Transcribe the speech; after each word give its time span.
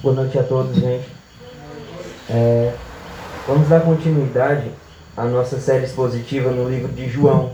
Boa 0.00 0.14
noite 0.14 0.38
a 0.38 0.44
todos, 0.44 0.76
gente. 0.76 1.08
É, 2.30 2.72
vamos 3.48 3.68
dar 3.68 3.80
continuidade 3.80 4.70
à 5.16 5.24
nossa 5.24 5.58
série 5.58 5.86
expositiva 5.86 6.52
no 6.52 6.70
livro 6.70 6.92
de 6.92 7.08
João. 7.08 7.52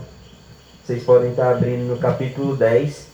Vocês 0.83 1.03
podem 1.03 1.31
estar 1.31 1.49
abrindo 1.49 1.87
no 1.87 1.97
capítulo 1.97 2.55
10, 2.55 3.07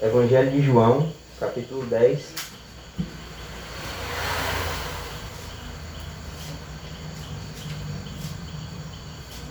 Evangelho 0.00 0.52
de 0.52 0.62
João, 0.62 1.08
capítulo 1.40 1.84
10. 1.86 2.20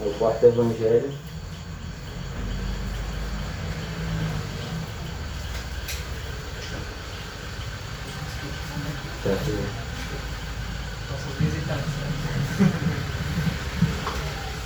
É 0.02 0.08
o 0.08 0.14
quarto 0.14 0.46
Evangelho. 0.46 1.12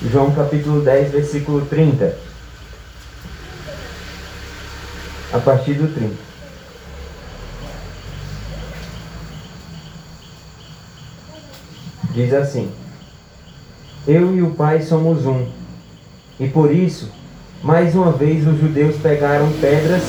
João 0.09 0.33
capítulo 0.33 0.81
10, 0.81 1.11
versículo 1.11 1.65
30. 1.65 2.17
A 5.33 5.39
partir 5.39 5.73
do 5.73 5.93
30. 5.93 6.15
Diz 12.11 12.33
assim: 12.33 12.71
Eu 14.07 14.33
e 14.33 14.41
o 14.41 14.51
Pai 14.51 14.81
somos 14.81 15.25
um, 15.25 15.45
e 16.39 16.47
por 16.47 16.71
isso, 16.71 17.11
mais 17.61 17.93
uma 17.93 18.13
vez, 18.13 18.47
os 18.47 18.57
judeus 18.57 18.95
pegaram 19.01 19.51
pedras 19.59 20.03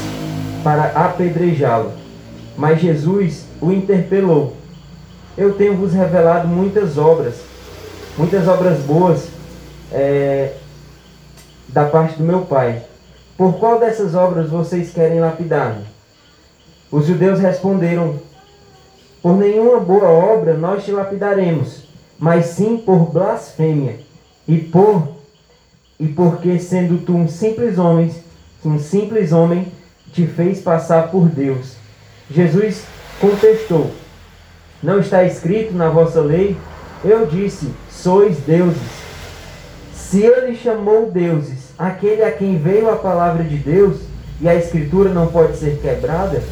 para 0.63 0.85
apedrejá-lo. 0.85 2.06
Mas 2.57 2.81
Jesus 2.81 3.45
o 3.61 3.71
interpelou: 3.71 4.57
Eu 5.37 5.55
tenho 5.55 5.77
vos 5.77 5.93
revelado 5.93 6.49
muitas 6.49 6.97
obras, 6.97 7.35
muitas 8.17 8.49
obras 8.49 8.81
boas 8.81 9.29
é, 9.93 10.55
da 11.69 11.85
parte 11.85 12.17
do 12.17 12.25
meu 12.25 12.43
Pai. 12.43 12.83
Por 13.37 13.59
qual 13.59 13.79
dessas 13.79 14.15
obras 14.15 14.49
vocês 14.49 14.93
querem 14.93 15.21
lapidar-me? 15.21 15.85
Os 16.91 17.07
judeus 17.07 17.39
responderam: 17.39 18.17
Por 19.21 19.37
nenhuma 19.37 19.79
boa 19.79 20.09
obra 20.09 20.55
nós 20.55 20.85
te 20.85 20.93
lapidaremos, 20.93 21.83
mas 22.19 22.47
sim 22.47 22.79
por 22.79 23.11
blasfêmia, 23.11 23.99
e 24.49 24.59
por 24.59 25.17
e 25.99 26.09
porque 26.09 26.59
sendo 26.59 27.05
tu 27.05 27.15
um 27.15 27.27
simples 27.27 27.79
homem, 27.79 28.15
um 28.65 28.79
simples 28.79 29.33
homem, 29.33 29.67
te 30.13 30.27
fez 30.27 30.61
passar 30.61 31.11
por 31.11 31.29
Deus. 31.29 31.77
Jesus 32.31 32.83
contestou: 33.21 33.93
Não 34.83 35.01
está 35.01 35.25
escrito 35.25 35.75
na 35.75 35.89
vossa 35.89 36.21
lei? 36.21 36.57
Eu 37.05 37.27
disse: 37.27 37.71
Sois 37.91 38.39
deuses. 38.39 39.07
Se 39.93 40.23
ele 40.23 40.57
chamou 40.57 41.11
deuses 41.11 41.73
aquele 41.79 42.23
a 42.23 42.33
quem 42.33 42.59
veio 42.59 42.91
a 42.91 42.97
palavra 42.97 43.45
de 43.45 43.57
Deus, 43.57 43.99
e 44.41 44.49
a 44.49 44.55
escritura 44.55 45.11
não 45.11 45.29
pode 45.29 45.57
ser 45.57 45.79
quebrada, 45.79 46.43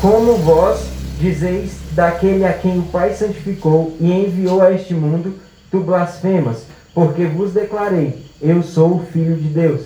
como 0.00 0.36
vós 0.36 0.80
dizeis 1.18 1.72
daquele 1.92 2.44
a 2.44 2.52
quem 2.52 2.78
o 2.78 2.84
Pai 2.84 3.12
santificou 3.12 3.96
e 4.00 4.10
enviou 4.10 4.62
a 4.62 4.72
este 4.72 4.94
mundo, 4.94 5.34
tu 5.70 5.80
blasfemas, 5.80 6.64
porque 6.94 7.24
vos 7.24 7.52
declarei, 7.52 8.24
eu 8.40 8.62
sou 8.62 8.96
o 8.96 9.06
Filho 9.06 9.36
de 9.36 9.48
Deus. 9.48 9.82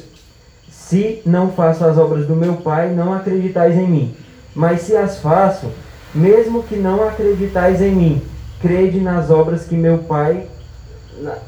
Se 0.71 1.21
não 1.27 1.51
faço 1.51 1.85
as 1.85 1.99
obras 1.99 2.27
do 2.27 2.37
meu 2.37 2.55
Pai, 2.55 2.93
não 2.93 3.13
acreditais 3.13 3.75
em 3.75 3.89
mim. 3.89 4.15
Mas 4.55 4.83
se 4.83 4.97
as 4.97 5.19
faço, 5.19 5.67
mesmo 6.15 6.63
que 6.63 6.77
não 6.77 7.07
acreditais 7.09 7.83
em 7.83 7.93
mim, 7.93 8.23
crede 8.61 9.01
nas 9.01 9.31
obras 9.31 9.65
que 9.65 9.75
meu 9.75 9.99
Pai, 9.99 10.47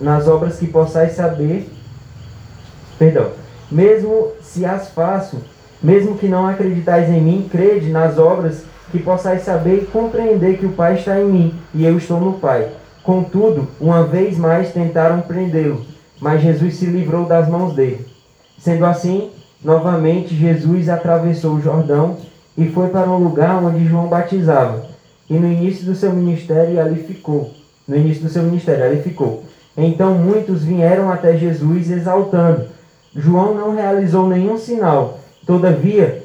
nas 0.00 0.26
obras 0.26 0.58
que 0.58 0.66
possais 0.66 1.12
saber, 1.12 1.70
perdão, 2.98 3.30
mesmo 3.70 4.32
se 4.40 4.64
as 4.64 4.88
faço, 4.88 5.38
mesmo 5.82 6.16
que 6.18 6.26
não 6.26 6.48
acreditais 6.48 7.08
em 7.08 7.20
mim, 7.20 7.48
crede 7.50 7.90
nas 7.90 8.18
obras 8.18 8.64
que 8.90 8.98
possais 8.98 9.42
saber 9.42 9.82
e 9.82 9.86
compreender 9.86 10.58
que 10.58 10.66
o 10.66 10.72
Pai 10.72 10.94
está 10.94 11.20
em 11.20 11.26
mim 11.26 11.54
e 11.74 11.84
eu 11.84 11.96
estou 11.96 12.20
no 12.20 12.34
Pai. 12.34 12.68
Contudo, 13.02 13.68
uma 13.80 14.02
vez 14.04 14.36
mais 14.36 14.72
tentaram 14.72 15.20
prendê-lo, 15.20 15.84
mas 16.20 16.42
Jesus 16.42 16.76
se 16.76 16.86
livrou 16.86 17.24
das 17.24 17.48
mãos 17.48 17.74
dele. 17.74 18.06
Sendo 18.58 18.84
assim, 18.84 19.30
novamente 19.62 20.34
Jesus 20.34 20.88
atravessou 20.88 21.54
o 21.54 21.60
Jordão 21.60 22.16
e 22.56 22.68
foi 22.68 22.88
para 22.88 23.10
um 23.10 23.22
lugar 23.22 23.62
onde 23.62 23.86
João 23.86 24.08
batizava. 24.08 24.86
E 25.28 25.34
no 25.34 25.46
início 25.46 25.84
do 25.84 25.94
seu 25.94 26.12
ministério 26.12 26.80
ali 26.80 27.02
ficou. 27.02 27.52
No 27.86 27.96
início 27.96 28.22
do 28.22 28.28
seu 28.28 28.42
ministério 28.42 28.84
ali 28.84 29.02
ficou. 29.02 29.44
Então 29.76 30.14
muitos 30.14 30.64
vieram 30.64 31.10
até 31.10 31.36
Jesus 31.36 31.90
exaltando. 31.90 32.66
João 33.14 33.54
não 33.54 33.74
realizou 33.74 34.26
nenhum 34.26 34.58
sinal. 34.58 35.20
Todavia, 35.46 36.24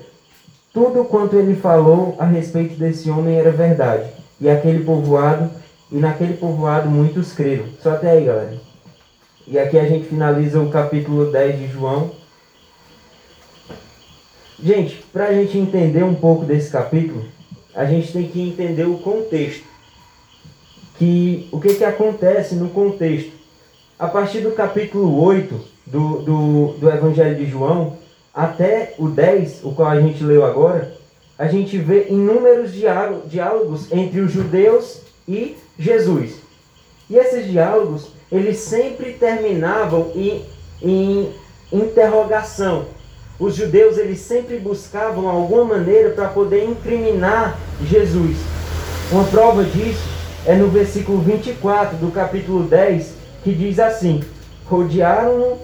tudo 0.73 1.03
quanto 1.03 1.35
ele 1.35 1.55
falou 1.55 2.15
a 2.17 2.25
respeito 2.25 2.75
desse 2.75 3.09
homem 3.09 3.37
era 3.37 3.51
verdade. 3.51 4.09
E 4.39 4.49
aquele 4.49 4.83
povoado, 4.83 5.49
e 5.91 5.97
naquele 5.97 6.33
povoado 6.33 6.89
muitos 6.89 7.33
creram. 7.33 7.65
Só 7.81 7.91
até 7.91 8.11
aí, 8.11 8.25
galera. 8.25 8.53
E 9.45 9.59
aqui 9.59 9.77
a 9.77 9.85
gente 9.85 10.07
finaliza 10.07 10.59
o 10.61 10.69
capítulo 10.69 11.31
10 11.31 11.59
de 11.59 11.67
João. 11.67 12.11
Gente, 14.63 15.03
para 15.11 15.25
a 15.25 15.33
gente 15.33 15.57
entender 15.57 16.03
um 16.03 16.13
pouco 16.13 16.45
desse 16.45 16.69
capítulo, 16.69 17.25
a 17.73 17.83
gente 17.85 18.13
tem 18.13 18.27
que 18.27 18.39
entender 18.39 18.85
o 18.85 18.99
contexto. 18.99 19.65
Que, 20.99 21.49
o 21.51 21.59
que, 21.59 21.73
que 21.73 21.83
acontece 21.83 22.53
no 22.53 22.69
contexto. 22.69 23.31
A 23.97 24.07
partir 24.07 24.41
do 24.41 24.51
capítulo 24.51 25.19
8 25.19 25.59
do, 25.87 26.21
do, 26.21 26.67
do 26.73 26.89
Evangelho 26.89 27.35
de 27.35 27.49
João 27.49 27.97
até 28.31 28.93
o 28.99 29.07
10, 29.07 29.63
o 29.63 29.71
qual 29.71 29.89
a 29.89 29.99
gente 29.99 30.23
leu 30.23 30.45
agora, 30.45 30.95
a 31.39 31.47
gente 31.47 31.79
vê 31.79 32.07
inúmeros 32.09 32.71
diálogos 32.71 33.91
entre 33.91 34.19
os 34.19 34.31
judeus 34.31 35.01
e 35.27 35.57
Jesus. 35.79 36.35
E 37.09 37.15
esses 37.15 37.47
diálogos, 37.47 38.09
eles 38.31 38.57
sempre 38.57 39.13
terminavam 39.13 40.11
em, 40.13 40.45
em 40.83 41.33
interrogação 41.71 42.85
os 43.41 43.55
judeus 43.55 43.97
eles 43.97 44.19
sempre 44.19 44.59
buscavam 44.59 45.27
alguma 45.27 45.65
maneira 45.65 46.11
para 46.11 46.27
poder 46.27 46.63
incriminar 46.63 47.57
Jesus. 47.83 48.37
Uma 49.11 49.23
prova 49.23 49.63
disso 49.63 50.07
é 50.45 50.53
no 50.53 50.67
versículo 50.67 51.19
24 51.21 51.97
do 51.97 52.11
capítulo 52.11 52.65
10, 52.65 53.15
que 53.43 53.51
diz 53.51 53.79
assim: 53.79 54.23
Rodearam-no 54.67 55.57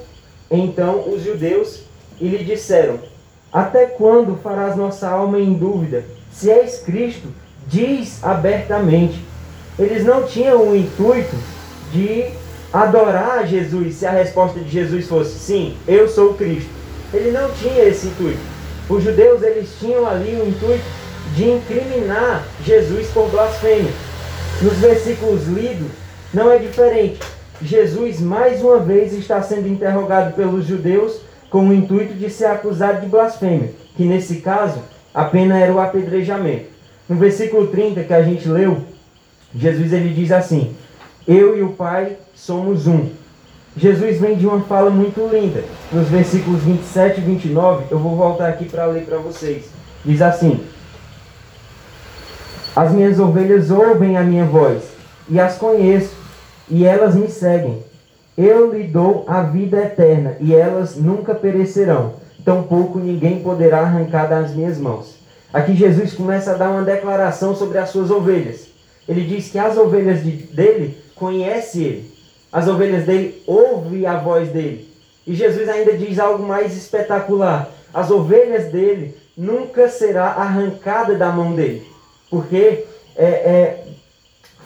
então 0.49 1.07
os 1.07 1.23
judeus 1.23 1.83
e 2.19 2.27
lhe 2.27 2.43
disseram: 2.43 2.97
Até 3.53 3.85
quando 3.85 4.39
farás 4.41 4.75
nossa 4.75 5.07
alma 5.07 5.39
em 5.39 5.53
dúvida? 5.53 6.03
Se 6.31 6.49
és 6.49 6.79
Cristo, 6.79 7.27
diz 7.67 8.23
abertamente. 8.23 9.23
Eles 9.77 10.03
não 10.03 10.23
tinham 10.23 10.67
o 10.67 10.75
intuito 10.75 11.35
de 11.91 12.25
adorar 12.73 13.45
Jesus 13.45 13.97
se 13.97 14.05
a 14.07 14.11
resposta 14.11 14.59
de 14.59 14.69
Jesus 14.69 15.07
fosse: 15.07 15.37
Sim, 15.37 15.77
eu 15.87 16.09
sou 16.09 16.33
Cristo 16.33 16.76
ele 17.13 17.31
não 17.31 17.49
tinha 17.51 17.83
esse 17.83 18.07
intuito. 18.07 18.39
Os 18.89 19.03
judeus 19.03 19.41
eles 19.41 19.69
tinham 19.79 20.07
ali 20.07 20.35
o 20.35 20.47
intuito 20.47 20.85
de 21.35 21.49
incriminar 21.49 22.45
Jesus 22.63 23.07
por 23.07 23.29
blasfêmia. 23.29 23.91
Nos 24.61 24.77
versículos 24.77 25.45
lidos 25.47 25.87
não 26.33 26.51
é 26.51 26.57
diferente. 26.57 27.19
Jesus 27.61 28.19
mais 28.21 28.61
uma 28.61 28.79
vez 28.79 29.13
está 29.13 29.41
sendo 29.41 29.67
interrogado 29.67 30.35
pelos 30.35 30.65
judeus 30.65 31.19
com 31.49 31.67
o 31.67 31.73
intuito 31.73 32.13
de 32.13 32.29
ser 32.29 32.45
acusado 32.45 33.01
de 33.01 33.07
blasfêmia, 33.07 33.71
que 33.95 34.03
nesse 34.03 34.37
caso 34.37 34.79
a 35.13 35.25
pena 35.25 35.59
era 35.59 35.73
o 35.73 35.79
apedrejamento. 35.79 36.65
No 37.07 37.15
versículo 37.15 37.67
30 37.67 38.03
que 38.03 38.13
a 38.13 38.21
gente 38.21 38.47
leu, 38.47 38.79
Jesus 39.55 39.93
ele 39.93 40.13
diz 40.13 40.31
assim: 40.31 40.75
Eu 41.27 41.57
e 41.57 41.63
o 41.63 41.69
Pai 41.69 42.17
somos 42.35 42.85
um. 42.85 43.09
Jesus 43.77 44.19
vem 44.19 44.35
de 44.35 44.47
uma 44.47 44.61
fala 44.61 44.89
muito 44.89 45.29
linda. 45.31 45.63
Nos 45.91 46.07
versículos 46.07 46.63
27 46.63 47.21
e 47.21 47.23
29, 47.23 47.85
eu 47.91 47.99
vou 47.99 48.15
voltar 48.15 48.49
aqui 48.49 48.65
para 48.65 48.87
ler 48.87 49.05
para 49.05 49.19
vocês. 49.19 49.65
Diz 50.03 50.19
assim: 50.19 50.61
As 52.75 52.91
minhas 52.91 53.19
ovelhas 53.19 53.69
ouvem 53.69 54.17
a 54.17 54.23
minha 54.23 54.45
voz, 54.45 54.81
e 55.29 55.39
as 55.39 55.57
conheço, 55.57 56.15
e 56.67 56.85
elas 56.85 57.13
me 57.13 57.29
seguem. 57.29 57.83
Eu 58.35 58.73
lhe 58.73 58.83
dou 58.83 59.25
a 59.27 59.43
vida 59.43 59.77
eterna, 59.77 60.35
e 60.39 60.55
elas 60.55 60.95
nunca 60.95 61.35
perecerão. 61.35 62.13
Tampouco 62.43 62.97
ninguém 62.97 63.43
poderá 63.43 63.81
arrancar 63.81 64.27
das 64.27 64.55
minhas 64.55 64.79
mãos. 64.79 65.17
Aqui 65.53 65.75
Jesus 65.75 66.13
começa 66.13 66.51
a 66.51 66.55
dar 66.55 66.71
uma 66.71 66.83
declaração 66.83 67.55
sobre 67.55 67.77
as 67.77 67.89
suas 67.89 68.09
ovelhas. 68.09 68.69
Ele 69.07 69.23
diz 69.23 69.49
que 69.49 69.59
as 69.59 69.77
ovelhas 69.77 70.23
de, 70.23 70.31
dele 70.31 70.97
conhecem 71.15 71.83
ele 71.83 72.16
as 72.57 72.67
ovelhas 72.67 73.05
dele 73.05 73.39
ouvem 73.45 74.07
a 74.07 74.17
voz 74.17 74.49
dele. 74.49 74.91
E 75.27 75.35
Jesus 75.35 75.69
ainda 75.69 75.95
diz 75.95 76.17
algo 76.17 76.41
mais 76.41 76.75
espetacular. 76.75 77.69
As 77.93 78.09
ovelhas 78.09 78.71
dele 78.71 79.15
nunca 79.37 79.87
será 79.87 80.29
arrancada 80.29 81.13
da 81.13 81.31
mão 81.31 81.53
dele. 81.53 81.85
Porque 82.31 82.83
é, 83.15 83.25
é, 83.25 83.83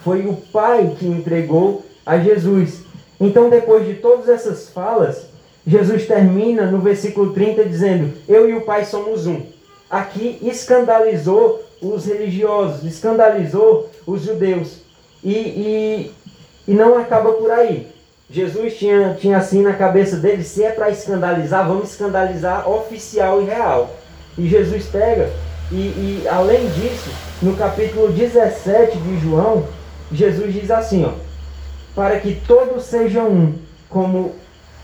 foi 0.02 0.24
o 0.24 0.32
Pai 0.32 0.96
que 0.98 1.06
entregou 1.06 1.84
a 2.06 2.16
Jesus. 2.16 2.80
Então, 3.20 3.50
depois 3.50 3.86
de 3.86 3.92
todas 3.96 4.26
essas 4.26 4.70
falas, 4.70 5.26
Jesus 5.66 6.06
termina 6.06 6.70
no 6.70 6.78
versículo 6.78 7.34
30 7.34 7.66
dizendo: 7.66 8.14
Eu 8.26 8.48
e 8.48 8.54
o 8.54 8.62
Pai 8.62 8.86
somos 8.86 9.26
um. 9.26 9.42
Aqui 9.90 10.38
escandalizou 10.40 11.62
os 11.82 12.06
religiosos, 12.06 12.84
escandalizou 12.84 13.90
os 14.06 14.22
judeus. 14.22 14.80
E, 15.22 15.34
e, 15.34 16.12
e 16.66 16.72
não 16.72 16.98
acaba 16.98 17.32
por 17.32 17.50
aí. 17.50 17.86
Jesus 18.30 18.78
tinha, 18.78 19.14
tinha 19.20 19.36
assim 19.36 19.62
na 19.62 19.74
cabeça 19.74 20.16
dele: 20.16 20.42
se 20.42 20.64
é 20.64 20.70
para 20.70 20.90
escandalizar, 20.90 21.66
vamos 21.66 21.90
escandalizar 21.90 22.68
oficial 22.68 23.42
e 23.42 23.44
real. 23.44 23.90
E 24.38 24.48
Jesus 24.48 24.86
pega, 24.86 25.30
e, 25.70 25.76
e 25.76 26.24
além 26.28 26.66
disso, 26.70 27.10
no 27.42 27.54
capítulo 27.56 28.10
17 28.10 28.96
de 28.96 29.20
João, 29.20 29.66
Jesus 30.10 30.54
diz 30.54 30.70
assim: 30.70 31.04
ó, 31.04 31.12
para 31.94 32.18
que 32.20 32.40
todos 32.46 32.84
sejam 32.84 33.28
um, 33.28 33.54
como 33.88 34.32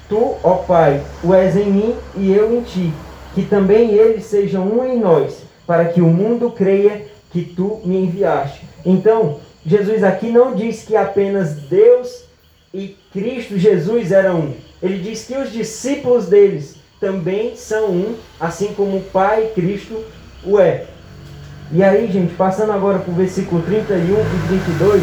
tu, 0.08 0.36
ó 0.42 0.56
Pai, 0.56 1.00
o 1.24 1.32
és 1.32 1.56
em 1.56 1.70
mim 1.70 1.96
e 2.16 2.32
eu 2.32 2.54
em 2.54 2.62
ti, 2.62 2.92
que 3.34 3.42
também 3.42 3.92
eles 3.92 4.24
sejam 4.24 4.66
um 4.66 4.84
em 4.84 4.98
nós, 4.98 5.42
para 5.66 5.86
que 5.86 6.02
o 6.02 6.06
mundo 6.06 6.50
creia 6.50 7.06
que 7.30 7.42
tu 7.42 7.80
me 7.84 7.96
enviaste. 7.96 8.62
Então, 8.84 9.40
Jesus 9.68 10.02
aqui 10.02 10.30
não 10.30 10.54
diz 10.54 10.82
que 10.82 10.96
apenas 10.96 11.52
Deus 11.52 12.24
e 12.72 12.96
Cristo 13.12 13.58
Jesus 13.58 14.10
eram 14.12 14.40
um. 14.40 14.54
Ele 14.82 14.98
diz 14.98 15.24
que 15.26 15.36
os 15.36 15.52
discípulos 15.52 16.26
deles 16.26 16.76
também 16.98 17.54
são 17.54 17.90
um, 17.90 18.14
assim 18.40 18.68
como 18.74 18.96
o 18.96 19.02
Pai 19.02 19.50
Cristo 19.54 20.02
o 20.42 20.58
é. 20.58 20.86
E 21.70 21.84
aí, 21.84 22.10
gente, 22.10 22.34
passando 22.34 22.72
agora 22.72 22.98
para 22.98 23.12
o 23.12 23.14
versículo 23.14 23.60
31 23.60 23.98
e 23.98 24.48
32, 24.48 25.02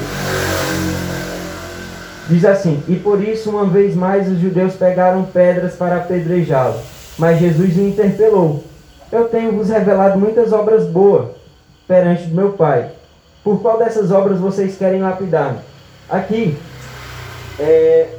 diz 2.27 2.43
assim: 2.43 2.83
E 2.87 2.95
por 2.95 3.23
isso, 3.23 3.51
uma 3.51 3.65
vez 3.65 3.95
mais, 3.95 4.27
os 4.27 4.39
judeus 4.39 4.73
pegaram 4.73 5.25
pedras 5.25 5.75
para 5.75 5.97
apedrejá-lo. 5.97 6.79
Mas 7.19 7.39
Jesus 7.39 7.77
o 7.77 7.81
interpelou: 7.81 8.63
Eu 9.11 9.25
tenho 9.25 9.51
vos 9.51 9.69
revelado 9.69 10.17
muitas 10.17 10.51
obras 10.51 10.87
boas 10.87 11.27
perante 11.87 12.27
meu 12.29 12.53
Pai. 12.53 12.94
Por 13.45 13.61
qual 13.61 13.77
dessas 13.77 14.09
obras 14.11 14.39
vocês 14.39 14.75
querem 14.75 15.03
lapidar-me? 15.03 15.59
Aqui, 16.09 16.57
é, 17.59 18.09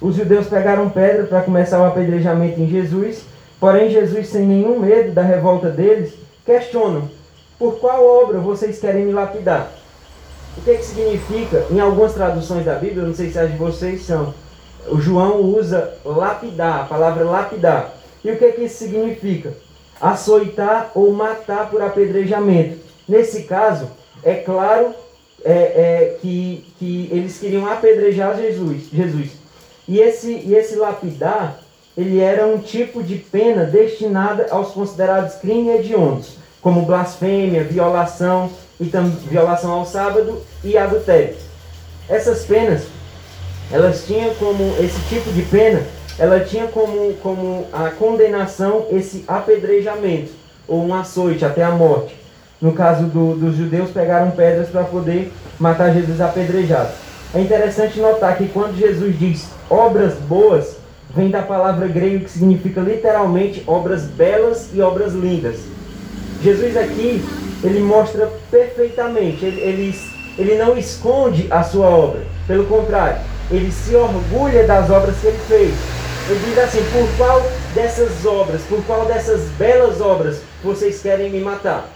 os 0.00 0.14
judeus 0.14 0.46
pegaram 0.46 0.88
pedra 0.88 1.24
para 1.24 1.42
começar 1.42 1.80
o 1.80 1.84
apedrejamento 1.84 2.60
em 2.60 2.68
Jesus, 2.68 3.24
porém 3.58 3.90
Jesus, 3.90 4.28
sem 4.28 4.46
nenhum 4.46 4.78
medo 4.78 5.10
da 5.10 5.22
revolta 5.22 5.70
deles, 5.70 6.14
questionam: 6.46 7.10
por 7.58 7.80
qual 7.80 8.06
obra 8.06 8.38
vocês 8.38 8.78
querem 8.78 9.06
me 9.06 9.12
lapidar? 9.12 9.72
O 10.56 10.60
que, 10.60 10.70
é 10.70 10.76
que 10.76 10.84
significa? 10.84 11.66
Em 11.68 11.80
algumas 11.80 12.14
traduções 12.14 12.64
da 12.64 12.76
Bíblia, 12.76 13.02
não 13.02 13.12
sei 13.12 13.32
se 13.32 13.38
as 13.40 13.50
de 13.50 13.56
vocês 13.56 14.06
são, 14.06 14.32
o 14.86 15.00
João 15.00 15.40
usa 15.40 15.94
lapidar, 16.04 16.82
a 16.82 16.84
palavra 16.84 17.24
lapidar. 17.24 17.92
E 18.24 18.30
o 18.30 18.38
que, 18.38 18.44
é 18.44 18.52
que 18.52 18.62
isso 18.62 18.76
significa? 18.76 19.52
Açoitar 20.00 20.92
ou 20.94 21.12
matar 21.12 21.68
por 21.70 21.82
apedrejamento. 21.82 22.78
Nesse 23.08 23.42
caso, 23.42 23.88
é 24.24 24.34
claro 24.34 24.94
é, 25.44 25.52
é, 25.52 26.16
que, 26.20 26.64
que 26.78 27.08
eles 27.12 27.38
queriam 27.38 27.70
apedrejar 27.70 28.36
Jesus. 28.36 28.88
Jesus. 28.92 29.30
E, 29.86 30.00
esse, 30.00 30.32
e 30.32 30.54
esse 30.54 30.76
lapidar, 30.76 31.60
ele 31.96 32.20
era 32.20 32.46
um 32.46 32.58
tipo 32.58 33.02
de 33.02 33.16
pena 33.16 33.64
destinada 33.64 34.46
aos 34.50 34.72
considerados 34.72 35.34
crimes 35.36 35.80
hediondos, 35.80 36.38
como 36.62 36.82
blasfêmia, 36.82 37.62
violação, 37.62 38.50
e 38.80 38.90
violação 39.28 39.70
ao 39.72 39.86
sábado 39.86 40.42
e 40.62 40.76
adultério. 40.76 41.36
Essas 42.08 42.44
penas, 42.44 42.82
elas 43.70 44.04
tinham 44.04 44.34
como, 44.34 44.74
esse 44.80 45.00
tipo 45.08 45.30
de 45.32 45.42
pena, 45.42 45.82
ela 46.18 46.40
tinha 46.40 46.66
como, 46.66 47.14
como 47.14 47.66
a 47.72 47.90
condenação 47.90 48.86
esse 48.90 49.24
apedrejamento, 49.28 50.32
ou 50.66 50.84
um 50.84 50.94
açoite 50.94 51.44
até 51.44 51.62
a 51.62 51.70
morte. 51.70 52.23
No 52.60 52.72
caso 52.72 53.04
do, 53.04 53.34
dos 53.34 53.56
judeus, 53.56 53.90
pegaram 53.90 54.30
pedras 54.30 54.68
para 54.68 54.84
poder 54.84 55.32
matar 55.58 55.92
Jesus 55.92 56.20
apedrejado. 56.20 56.90
É 57.34 57.40
interessante 57.40 57.98
notar 57.98 58.36
que 58.36 58.48
quando 58.48 58.78
Jesus 58.78 59.18
diz 59.18 59.48
obras 59.68 60.14
boas, 60.14 60.76
vem 61.14 61.30
da 61.30 61.42
palavra 61.42 61.86
grega 61.88 62.20
que 62.20 62.30
significa 62.30 62.80
literalmente 62.80 63.62
obras 63.66 64.04
belas 64.04 64.70
e 64.72 64.80
obras 64.80 65.12
lindas. 65.12 65.56
Jesus 66.42 66.76
aqui, 66.76 67.24
ele 67.62 67.80
mostra 67.80 68.30
perfeitamente, 68.50 69.44
ele, 69.44 69.60
ele, 69.60 70.00
ele 70.38 70.54
não 70.56 70.76
esconde 70.76 71.46
a 71.50 71.62
sua 71.62 71.86
obra, 71.88 72.22
pelo 72.46 72.66
contrário, 72.66 73.18
ele 73.50 73.72
se 73.72 73.94
orgulha 73.94 74.66
das 74.66 74.90
obras 74.90 75.16
que 75.18 75.26
ele 75.26 75.38
fez. 75.48 75.74
Ele 76.28 76.40
diz 76.46 76.58
assim: 76.58 76.82
por 76.92 77.16
qual 77.16 77.42
dessas 77.74 78.24
obras, 78.24 78.62
por 78.62 78.82
qual 78.84 79.04
dessas 79.06 79.42
belas 79.58 80.00
obras 80.00 80.40
vocês 80.62 81.00
querem 81.02 81.30
me 81.30 81.40
matar? 81.40 81.88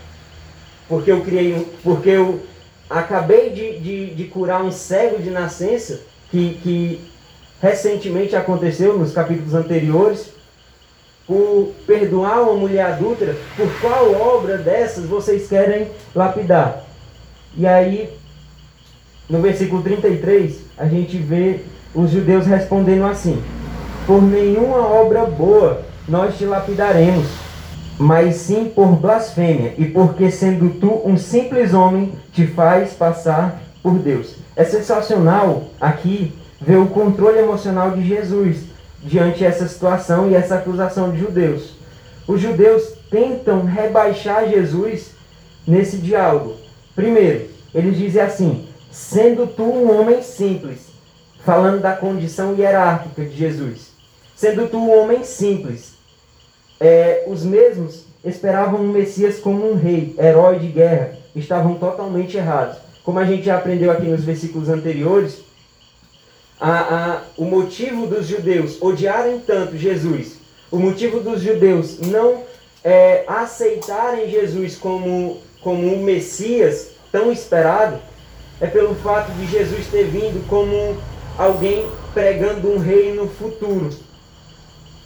Porque 0.89 1.13
eu 1.13 1.21
criei, 1.21 1.67
porque 1.83 2.11
eu 2.11 2.41
acabei 2.89 3.51
de, 3.51 3.79
de, 3.79 4.15
de 4.15 4.25
curar 4.25 4.63
um 4.63 4.73
cego 4.73 5.21
de 5.21 5.31
nascença, 5.31 6.01
que, 6.31 6.59
que 6.63 7.01
recentemente 7.61 8.35
aconteceu 8.35 8.99
nos 8.99 9.13
capítulos 9.13 9.55
anteriores, 9.55 10.31
por 11.27 11.75
perdoar 11.87 12.41
uma 12.41 12.55
mulher 12.55 12.87
adúltera, 12.87 13.37
por 13.55 13.69
qual 13.81 14.13
obra 14.13 14.57
dessas 14.57 15.05
vocês 15.05 15.47
querem 15.47 15.89
lapidar? 16.15 16.85
E 17.55 17.67
aí, 17.67 18.09
no 19.29 19.43
versículo 19.43 19.83
33, 19.83 20.59
a 20.79 20.87
gente 20.87 21.19
vê 21.19 21.61
os 21.95 22.11
judeus 22.11 22.47
respondendo 22.47 23.05
assim: 23.05 23.43
Por 24.07 24.23
nenhuma 24.23 24.79
obra 24.79 25.27
boa 25.27 25.83
nós 26.09 26.39
te 26.39 26.47
lapidaremos, 26.47 27.27
mas 27.99 28.37
sim 28.37 28.71
por 28.73 28.97
blasfêmia, 28.97 29.75
e 29.77 29.87
porque 29.87 30.31
sendo 30.31 30.79
tu 30.79 31.03
um 31.05 31.17
simples 31.17 31.75
homem, 31.75 32.13
te 32.33 32.47
faz 32.47 32.93
passar 32.93 33.61
por 33.83 33.99
Deus. 33.99 34.37
É 34.55 34.65
sensacional 34.65 35.65
aqui 35.81 36.33
ver 36.61 36.77
o 36.77 36.87
controle 36.87 37.39
emocional 37.39 37.91
de 37.91 38.07
Jesus 38.07 38.59
diante 39.03 39.45
essa 39.45 39.67
situação 39.67 40.31
e 40.31 40.35
essa 40.35 40.57
acusação 40.57 41.11
de 41.11 41.19
judeus. 41.19 41.77
Os 42.27 42.41
judeus 42.41 42.93
tentam 43.11 43.65
rebaixar 43.65 44.49
Jesus 44.49 45.13
nesse 45.67 45.99
diálogo. 45.99 46.57
Primeiro, 46.95 47.47
eles 47.75 47.97
dizem 47.97 48.23
assim: 48.23 48.69
sendo 48.91 49.47
tu 49.47 49.65
um 49.65 50.01
homem 50.01 50.23
simples, 50.23 50.89
falando 51.45 51.81
da 51.81 51.95
condição 51.95 52.55
hierárquica 52.55 53.25
de 53.25 53.37
Jesus, 53.37 53.93
sendo 54.37 54.69
tu 54.69 54.79
um 54.79 55.03
homem 55.03 55.25
simples, 55.25 55.98
é, 56.81 57.25
os 57.27 57.45
mesmos 57.45 58.05
esperavam 58.25 58.81
um 58.81 58.89
Messias 58.89 59.39
como 59.39 59.71
um 59.71 59.75
rei, 59.75 60.15
herói 60.19 60.59
de 60.59 60.69
guerra, 60.69 61.13
estavam 61.35 61.75
totalmente 61.75 62.37
errados. 62.37 62.79
Como 63.05 63.19
a 63.19 63.25
gente 63.25 63.45
já 63.45 63.57
aprendeu 63.57 63.91
aqui 63.91 64.07
nos 64.07 64.25
versículos 64.25 64.69
anteriores, 64.69 65.39
a, 66.61 66.81
a, 66.81 67.23
o 67.37 67.45
motivo 67.45 68.07
dos 68.07 68.27
judeus 68.27 68.83
odiarem 68.83 69.41
tanto 69.41 69.77
Jesus, 69.77 70.39
o 70.71 70.79
motivo 70.79 71.21
dos 71.21 71.41
judeus 71.41 72.01
não 72.01 72.43
é, 72.85 73.25
aceitarem 73.27 74.29
Jesus 74.29 74.77
como, 74.77 75.39
como 75.63 75.87
um 75.87 76.03
Messias 76.03 76.91
tão 77.11 77.33
esperado, 77.33 77.99
é 78.61 78.67
pelo 78.67 78.95
fato 78.97 79.31
de 79.33 79.47
Jesus 79.47 79.87
ter 79.87 80.05
vindo 80.05 80.47
como 80.49 80.97
alguém 81.39 81.89
pregando 82.13 82.69
um 82.69 82.79
reino 82.79 83.29
futuro. 83.29 83.91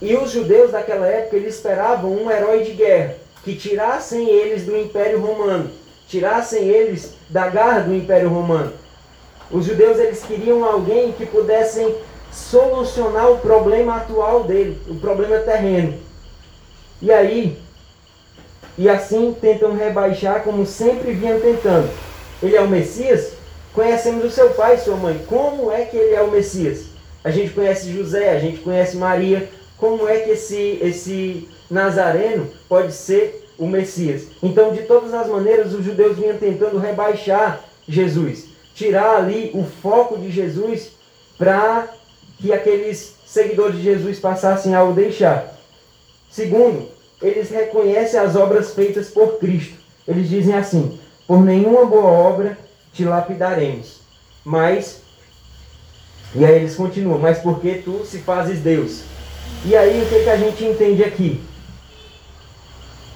E 0.03 0.17
os 0.17 0.33
judeus 0.33 0.73
daquela 0.73 1.07
época 1.07 1.37
eles 1.37 1.55
esperavam 1.55 2.11
um 2.11 2.29
herói 2.29 2.65
de 2.65 2.73
guerra 2.73 3.15
que 3.45 3.55
tirassem 3.55 4.29
eles 4.29 4.65
do 4.65 4.77
Império 4.77 5.21
Romano, 5.21 5.71
tirassem 6.09 6.69
eles 6.69 7.15
da 7.29 7.49
garra 7.49 7.83
do 7.83 7.95
Império 7.95 8.29
Romano. 8.29 8.73
Os 9.49 9.65
judeus 9.65 10.01
eles 10.01 10.25
queriam 10.25 10.65
alguém 10.65 11.13
que 11.13 11.25
pudessem 11.25 11.95
solucionar 12.33 13.31
o 13.31 13.39
problema 13.39 13.99
atual 13.99 14.43
dele, 14.43 14.77
o 14.89 14.97
problema 14.97 15.39
terreno. 15.39 15.95
E 17.01 17.13
aí, 17.13 17.57
e 18.77 18.89
assim 18.89 19.37
tentam 19.41 19.73
rebaixar 19.73 20.43
como 20.43 20.67
sempre 20.67 21.13
vinham 21.13 21.39
tentando. 21.39 21.89
Ele 22.43 22.57
é 22.57 22.61
o 22.61 22.69
Messias? 22.69 23.35
Conhecemos 23.73 24.25
o 24.25 24.31
seu 24.31 24.51
pai 24.51 24.75
e 24.75 24.81
sua 24.81 24.97
mãe. 24.97 25.25
Como 25.29 25.71
é 25.71 25.85
que 25.85 25.97
ele 25.97 26.17
é 26.17 26.23
o 26.23 26.31
Messias? 26.33 26.87
A 27.23 27.31
gente 27.31 27.53
conhece 27.53 27.93
José, 27.93 28.31
a 28.31 28.41
gente 28.41 28.59
conhece 28.59 28.97
Maria. 28.97 29.49
Como 29.83 30.09
é 30.09 30.21
que 30.21 30.31
esse, 30.31 30.79
esse 30.81 31.49
Nazareno 31.69 32.49
pode 32.69 32.93
ser 32.93 33.49
o 33.59 33.67
Messias? 33.67 34.29
Então, 34.41 34.73
de 34.73 34.83
todas 34.83 35.13
as 35.13 35.27
maneiras, 35.27 35.75
os 35.75 35.85
judeus 35.85 36.17
vinham 36.17 36.39
tentando 36.39 36.79
rebaixar 36.79 37.65
Jesus 37.89 38.53
tirar 38.75 39.17
ali 39.17 39.51
o 39.55 39.65
foco 39.65 40.19
de 40.19 40.31
Jesus 40.31 40.93
para 41.39 41.89
que 42.39 42.53
aqueles 42.53 43.15
seguidores 43.27 43.77
de 43.77 43.83
Jesus 43.83 44.19
passassem 44.19 44.75
a 44.75 44.83
o 44.85 44.93
deixar. 44.93 45.57
Segundo, 46.31 46.89
eles 47.21 47.51
reconhecem 47.51 48.19
as 48.19 48.37
obras 48.37 48.75
feitas 48.75 49.09
por 49.09 49.39
Cristo. 49.39 49.75
Eles 50.07 50.29
dizem 50.29 50.55
assim: 50.55 50.99
por 51.27 51.41
nenhuma 51.41 51.85
boa 51.85 52.11
obra 52.11 52.59
te 52.93 53.05
lapidaremos. 53.05 54.01
Mas, 54.45 55.03
e 56.35 56.45
aí 56.45 56.57
eles 56.57 56.75
continuam, 56.75 57.19
mas 57.19 57.39
porque 57.39 57.75
tu 57.85 58.05
se 58.05 58.19
fazes 58.19 58.61
Deus. 58.61 59.12
E 59.65 59.77
aí 59.77 60.03
o 60.03 60.07
que, 60.07 60.25
que 60.25 60.31
a 60.31 60.37
gente 60.37 60.65
entende 60.65 61.05
aqui? 61.05 61.41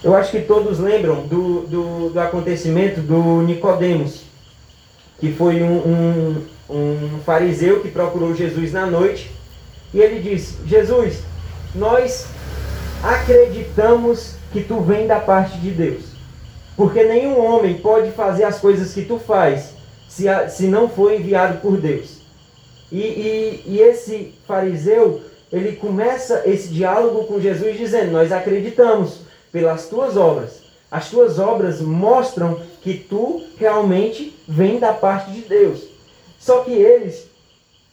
Eu 0.02 0.14
acho 0.14 0.30
que 0.30 0.42
todos 0.42 0.78
lembram 0.78 1.26
do, 1.26 1.62
do, 1.62 2.10
do 2.10 2.20
acontecimento 2.20 3.00
do 3.00 3.42
Nicodemos, 3.42 4.22
que 5.18 5.32
foi 5.32 5.62
um, 5.62 5.78
um, 5.78 6.46
um 6.70 7.18
fariseu 7.24 7.80
que 7.80 7.90
procurou 7.90 8.34
Jesus 8.34 8.72
na 8.72 8.86
noite, 8.86 9.30
e 9.92 10.00
ele 10.00 10.20
disse, 10.20 10.58
Jesus, 10.66 11.22
nós 11.74 12.26
acreditamos 13.02 14.34
que 14.52 14.62
tu 14.62 14.80
vem 14.80 15.06
da 15.06 15.18
parte 15.18 15.58
de 15.58 15.70
Deus. 15.70 16.04
Porque 16.76 17.02
nenhum 17.02 17.42
homem 17.44 17.78
pode 17.78 18.10
fazer 18.12 18.44
as 18.44 18.58
coisas 18.58 18.92
que 18.92 19.02
tu 19.02 19.18
faz 19.18 19.74
se, 20.08 20.26
se 20.50 20.66
não 20.66 20.88
for 20.88 21.12
enviado 21.12 21.58
por 21.60 21.78
Deus. 21.78 22.18
E, 22.92 23.00
e, 23.00 23.62
e 23.66 23.80
esse 23.80 24.34
fariseu, 24.46 25.22
ele 25.52 25.76
começa 25.76 26.42
esse 26.46 26.68
diálogo 26.68 27.24
com 27.24 27.40
Jesus 27.40 27.76
dizendo: 27.76 28.12
Nós 28.12 28.32
acreditamos 28.32 29.20
pelas 29.52 29.88
tuas 29.88 30.16
obras. 30.16 30.66
As 30.90 31.10
tuas 31.10 31.38
obras 31.38 31.80
mostram 31.80 32.60
que 32.82 32.94
tu 32.94 33.42
realmente 33.58 34.36
vem 34.46 34.78
da 34.78 34.92
parte 34.92 35.30
de 35.32 35.42
Deus. 35.42 35.84
Só 36.38 36.60
que 36.60 36.72
eles 36.72 37.26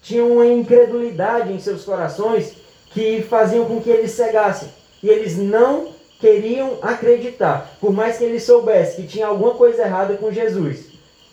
tinham 0.01 0.31
uma 0.33 0.45
incredulidade 0.45 1.51
em 1.51 1.59
seus 1.59 1.83
corações 1.83 2.53
que 2.91 3.23
faziam 3.23 3.65
com 3.65 3.81
que 3.81 3.89
eles 3.89 4.11
cegassem. 4.11 4.69
E 5.01 5.09
eles 5.09 5.37
não 5.37 5.87
queriam 6.19 6.77
acreditar, 6.81 7.75
por 7.81 7.91
mais 7.91 8.17
que 8.17 8.23
eles 8.23 8.43
soubessem 8.43 9.03
que 9.03 9.11
tinha 9.11 9.27
alguma 9.27 9.55
coisa 9.55 9.81
errada 9.81 10.15
com 10.15 10.31
Jesus. 10.31 10.85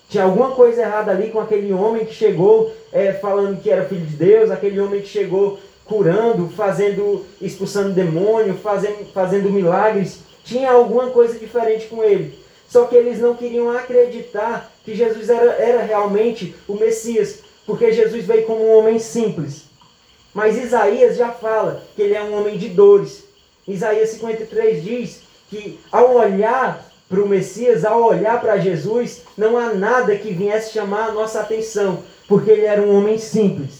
Tinha 0.09 0.25
alguma 0.25 0.50
coisa 0.50 0.83
errada 0.83 1.12
ali 1.12 1.31
com 1.31 1.39
aquele 1.39 1.73
homem 1.73 2.05
que 2.05 2.12
chegou 2.12 2.73
é, 2.93 3.12
falando 3.12 3.61
que 3.62 3.71
era 3.71 3.85
filho 3.85 4.05
de 4.05 4.17
Deus, 4.17 4.50
aquele 4.50 4.81
homem 4.81 5.00
que 5.00 5.07
chegou 5.07 5.61
curando, 5.90 6.49
fazendo, 6.50 7.26
expulsando 7.42 7.92
demônio, 7.92 8.54
fazendo, 8.54 9.12
fazendo 9.12 9.50
milagres. 9.50 10.20
Tinha 10.44 10.70
alguma 10.70 11.11
coisa 11.11 11.37
diferente 11.37 11.88
com 11.88 12.04
ele. 12.04 12.38
Só 12.68 12.85
que 12.85 12.94
eles 12.94 13.18
não 13.18 13.35
queriam 13.35 13.68
acreditar 13.76 14.73
que 14.85 14.94
Jesus 14.94 15.28
era, 15.28 15.50
era 15.54 15.82
realmente 15.82 16.54
o 16.68 16.76
Messias, 16.76 17.40
porque 17.66 17.92
Jesus 17.92 18.25
veio 18.25 18.47
como 18.47 18.64
um 18.64 18.78
homem 18.78 19.00
simples. 19.00 19.64
Mas 20.32 20.56
Isaías 20.56 21.16
já 21.16 21.32
fala 21.32 21.82
que 21.97 22.02
ele 22.02 22.14
é 22.14 22.23
um 22.23 22.38
homem 22.38 22.56
de 22.56 22.68
dores. 22.68 23.25
Isaías 23.66 24.11
53 24.11 24.85
diz 24.85 25.23
que 25.50 25.80
ao 25.90 26.14
olhar 26.14 26.88
para 27.09 27.20
o 27.20 27.28
Messias, 27.28 27.85
ao 27.85 28.04
olhar 28.04 28.40
para 28.40 28.59
Jesus, 28.59 29.23
não 29.37 29.59
há 29.59 29.75
nada 29.75 30.14
que 30.14 30.32
viesse 30.32 30.73
chamar 30.73 31.09
a 31.09 31.12
nossa 31.12 31.40
atenção, 31.40 32.04
porque 32.28 32.49
ele 32.49 32.64
era 32.64 32.80
um 32.80 32.97
homem 32.97 33.18
simples. 33.18 33.80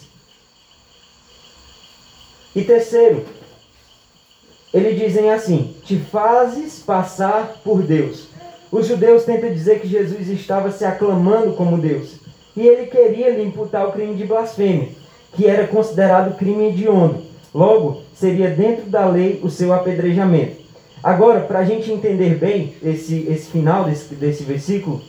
E 2.55 2.63
terceiro, 2.63 3.25
eles 4.73 4.99
dizem 4.99 5.31
assim: 5.31 5.75
te 5.85 5.99
fazes 5.99 6.81
passar 6.81 7.61
por 7.65 7.83
Deus. 7.83 8.29
Os 8.71 8.87
judeus 8.87 9.25
tentam 9.25 9.53
dizer 9.53 9.81
que 9.81 9.89
Jesus 9.89 10.29
estava 10.29 10.71
se 10.71 10.85
aclamando 10.85 11.55
como 11.55 11.79
Deus. 11.79 12.21
E 12.57 12.67
ele 12.67 12.87
queria 12.87 13.31
lhe 13.31 13.43
imputar 13.43 13.87
o 13.89 13.93
crime 13.93 14.15
de 14.15 14.25
blasfêmia, 14.25 14.89
que 15.35 15.47
era 15.47 15.67
considerado 15.67 16.37
crime 16.37 16.69
hediondo. 16.69 17.23
Logo, 17.53 18.03
seria 18.15 18.51
dentro 18.51 18.89
da 18.89 19.07
lei 19.07 19.41
o 19.43 19.51
seu 19.51 19.73
apedrejamento. 19.73 20.61
Agora, 21.03 21.41
para 21.41 21.61
a 21.61 21.65
gente 21.65 21.91
entender 21.91 22.37
bem 22.37 22.75
esse, 22.83 23.27
esse 23.29 23.51
final 23.51 23.85
desse, 23.85 24.15
desse 24.15 24.45
versículo, 24.45 25.01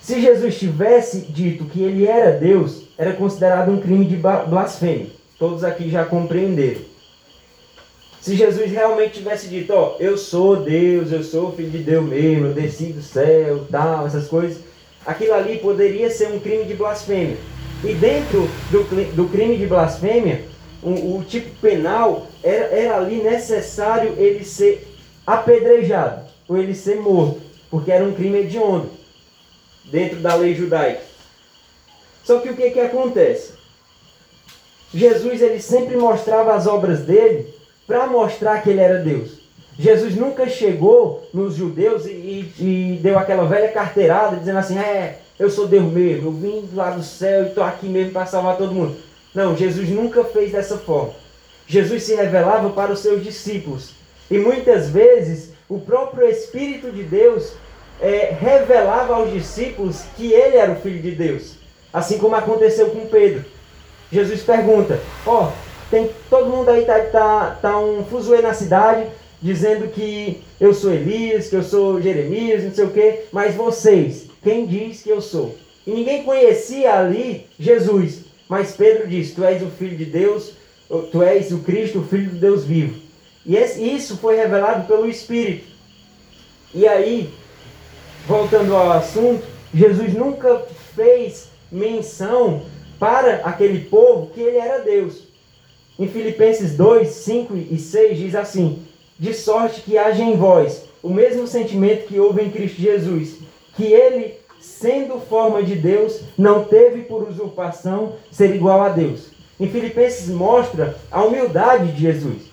se 0.00 0.20
Jesus 0.20 0.58
tivesse 0.58 1.20
dito 1.20 1.64
que 1.64 1.82
ele 1.82 2.06
era 2.06 2.32
Deus, 2.32 2.82
era 2.98 3.12
considerado 3.12 3.70
um 3.70 3.80
crime 3.80 4.04
de 4.04 4.16
blasfêmia. 4.16 5.06
Todos 5.38 5.64
aqui 5.64 5.90
já 5.90 6.04
compreenderam. 6.04 6.80
Se 8.20 8.34
Jesus 8.34 8.70
realmente 8.70 9.18
tivesse 9.18 9.48
dito, 9.48 9.74
ó, 9.74 9.96
eu 10.00 10.16
sou 10.16 10.56
Deus, 10.56 11.12
eu 11.12 11.22
sou 11.22 11.52
filho 11.52 11.70
de 11.70 11.78
Deus 11.78 12.04
mesmo, 12.06 12.46
eu 12.46 12.54
desci 12.54 12.86
do 12.86 13.02
céu, 13.02 13.66
tal, 13.70 14.06
essas 14.06 14.28
coisas, 14.28 14.62
aquilo 15.04 15.34
ali 15.34 15.58
poderia 15.58 16.08
ser 16.08 16.28
um 16.28 16.40
crime 16.40 16.64
de 16.64 16.72
blasfêmia. 16.72 17.36
E 17.82 17.92
dentro 17.92 18.48
do, 18.70 19.14
do 19.14 19.28
crime 19.28 19.58
de 19.58 19.66
blasfêmia, 19.66 20.42
o, 20.82 21.18
o 21.18 21.24
tipo 21.24 21.50
penal 21.60 22.26
era, 22.42 22.64
era 22.66 22.96
ali 22.96 23.16
necessário 23.16 24.14
ele 24.16 24.42
ser 24.42 24.88
apedrejado, 25.26 26.26
ou 26.48 26.56
ele 26.56 26.74
ser 26.74 26.96
morto, 26.96 27.42
porque 27.70 27.92
era 27.92 28.04
um 28.04 28.14
crime 28.14 28.38
hediondo, 28.38 28.90
dentro 29.84 30.20
da 30.20 30.34
lei 30.34 30.54
judaica. 30.54 31.02
Só 32.22 32.38
que 32.38 32.48
o 32.48 32.56
que, 32.56 32.70
que 32.70 32.80
acontece? 32.80 33.52
Jesus 34.94 35.42
ele 35.42 35.60
sempre 35.60 35.96
mostrava 35.96 36.54
as 36.54 36.68
obras 36.68 37.00
dele 37.00 37.52
para 37.84 38.06
mostrar 38.06 38.62
que 38.62 38.70
ele 38.70 38.80
era 38.80 38.98
Deus. 38.98 39.40
Jesus 39.76 40.14
nunca 40.14 40.48
chegou 40.48 41.28
nos 41.34 41.56
judeus 41.56 42.06
e, 42.06 42.10
e, 42.10 42.54
e, 42.60 43.00
deu 43.02 43.18
aquela 43.18 43.44
velha 43.44 43.72
carteirada 43.72 44.36
dizendo 44.36 44.58
assim: 44.60 44.78
É, 44.78 45.18
eu 45.36 45.50
sou 45.50 45.66
Deus 45.66 45.92
mesmo, 45.92 46.28
eu 46.28 46.32
vim 46.32 46.68
lá 46.72 46.90
do 46.90 47.02
céu 47.02 47.42
e 47.42 47.48
estou 47.48 47.64
aqui 47.64 47.88
mesmo 47.88 48.12
para 48.12 48.24
salvar 48.24 48.56
todo 48.56 48.72
mundo. 48.72 48.96
Não, 49.34 49.56
Jesus 49.56 49.88
nunca 49.88 50.22
fez 50.22 50.52
dessa 50.52 50.78
forma. 50.78 51.12
Jesus 51.66 52.04
se 52.04 52.14
revelava 52.14 52.70
para 52.70 52.92
os 52.92 53.00
seus 53.00 53.24
discípulos. 53.24 53.90
E 54.30 54.38
muitas 54.38 54.88
vezes 54.90 55.52
o 55.68 55.80
próprio 55.80 56.28
Espírito 56.28 56.92
de 56.92 57.02
Deus 57.02 57.54
é, 58.00 58.32
revelava 58.38 59.14
aos 59.16 59.32
discípulos 59.32 60.02
que 60.16 60.32
ele 60.32 60.56
era 60.56 60.70
o 60.70 60.76
Filho 60.76 61.02
de 61.02 61.10
Deus. 61.10 61.54
Assim 61.92 62.16
como 62.18 62.36
aconteceu 62.36 62.90
com 62.90 63.06
Pedro. 63.06 63.44
Jesus 64.14 64.42
pergunta: 64.42 65.00
Ó, 65.26 65.48
oh, 65.48 65.52
tem 65.90 66.08
todo 66.30 66.48
mundo 66.48 66.68
aí 66.68 66.84
tá, 66.84 67.00
tá, 67.00 67.58
tá 67.60 67.78
um 67.80 68.04
fuzuê 68.04 68.40
na 68.40 68.54
cidade 68.54 69.08
dizendo 69.42 69.88
que 69.88 70.40
eu 70.60 70.72
sou 70.72 70.92
Elias, 70.92 71.48
que 71.48 71.56
eu 71.56 71.64
sou 71.64 72.00
Jeremias, 72.00 72.62
não 72.62 72.72
sei 72.72 72.84
o 72.84 72.90
quê, 72.90 73.24
mas 73.32 73.56
vocês, 73.56 74.28
quem 74.40 74.66
diz 74.66 75.02
que 75.02 75.10
eu 75.10 75.20
sou? 75.20 75.56
E 75.84 75.90
ninguém 75.90 76.22
conhecia 76.22 76.94
ali 76.94 77.46
Jesus. 77.58 78.20
Mas 78.48 78.76
Pedro 78.76 79.08
diz: 79.08 79.34
Tu 79.34 79.42
és 79.42 79.60
o 79.60 79.66
Filho 79.66 79.96
de 79.96 80.04
Deus, 80.04 80.52
tu 81.10 81.20
és 81.20 81.50
o 81.50 81.58
Cristo, 81.58 81.98
o 81.98 82.06
Filho 82.06 82.30
de 82.30 82.38
Deus 82.38 82.64
vivo. 82.64 83.00
E 83.44 83.56
isso 83.56 84.16
foi 84.18 84.36
revelado 84.36 84.86
pelo 84.86 85.08
Espírito. 85.08 85.66
E 86.72 86.86
aí, 86.86 87.34
voltando 88.28 88.76
ao 88.76 88.92
assunto, 88.92 89.44
Jesus 89.74 90.14
nunca 90.14 90.62
fez 90.94 91.48
menção 91.70 92.62
para 93.04 93.42
aquele 93.44 93.80
povo 93.80 94.30
que 94.32 94.40
ele 94.40 94.56
era 94.56 94.78
Deus. 94.78 95.24
Em 95.98 96.08
Filipenses 96.08 96.74
2, 96.74 97.06
5 97.06 97.54
e 97.54 97.78
6 97.78 98.16
diz 98.16 98.34
assim: 98.34 98.82
De 99.18 99.34
sorte 99.34 99.82
que 99.82 99.98
haja 99.98 100.22
em 100.22 100.38
vós 100.38 100.84
o 101.02 101.10
mesmo 101.10 101.46
sentimento 101.46 102.06
que 102.06 102.18
houve 102.18 102.40
em 102.40 102.50
Cristo 102.50 102.80
Jesus, 102.80 103.40
que 103.76 103.84
ele 103.84 104.36
sendo 104.58 105.20
forma 105.20 105.62
de 105.62 105.74
Deus, 105.74 106.20
não 106.38 106.64
teve 106.64 107.02
por 107.02 107.28
usurpação 107.28 108.14
ser 108.32 108.54
igual 108.54 108.80
a 108.80 108.88
Deus. 108.88 109.26
Em 109.60 109.68
Filipenses 109.68 110.30
mostra 110.30 110.96
a 111.10 111.22
humildade 111.22 111.92
de 111.92 112.00
Jesus. 112.00 112.44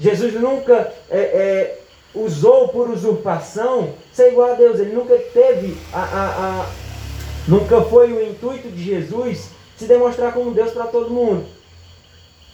Jesus 0.00 0.34
nunca 0.34 0.92
é, 1.08 1.18
é, 1.18 1.78
usou 2.12 2.66
por 2.66 2.90
usurpação 2.90 3.90
ser 4.12 4.32
igual 4.32 4.50
a 4.50 4.54
Deus. 4.54 4.80
Ele 4.80 4.92
nunca 4.92 5.16
teve 5.32 5.76
a, 5.92 6.02
a, 6.02 6.26
a 6.62 6.70
nunca 7.46 7.82
foi 7.82 8.12
o 8.12 8.20
intuito 8.20 8.68
de 8.68 8.82
Jesus 8.82 9.59
se 9.80 9.86
demonstrar 9.86 10.32
como 10.32 10.52
Deus 10.52 10.72
para 10.72 10.86
todo 10.86 11.10
mundo. 11.10 11.44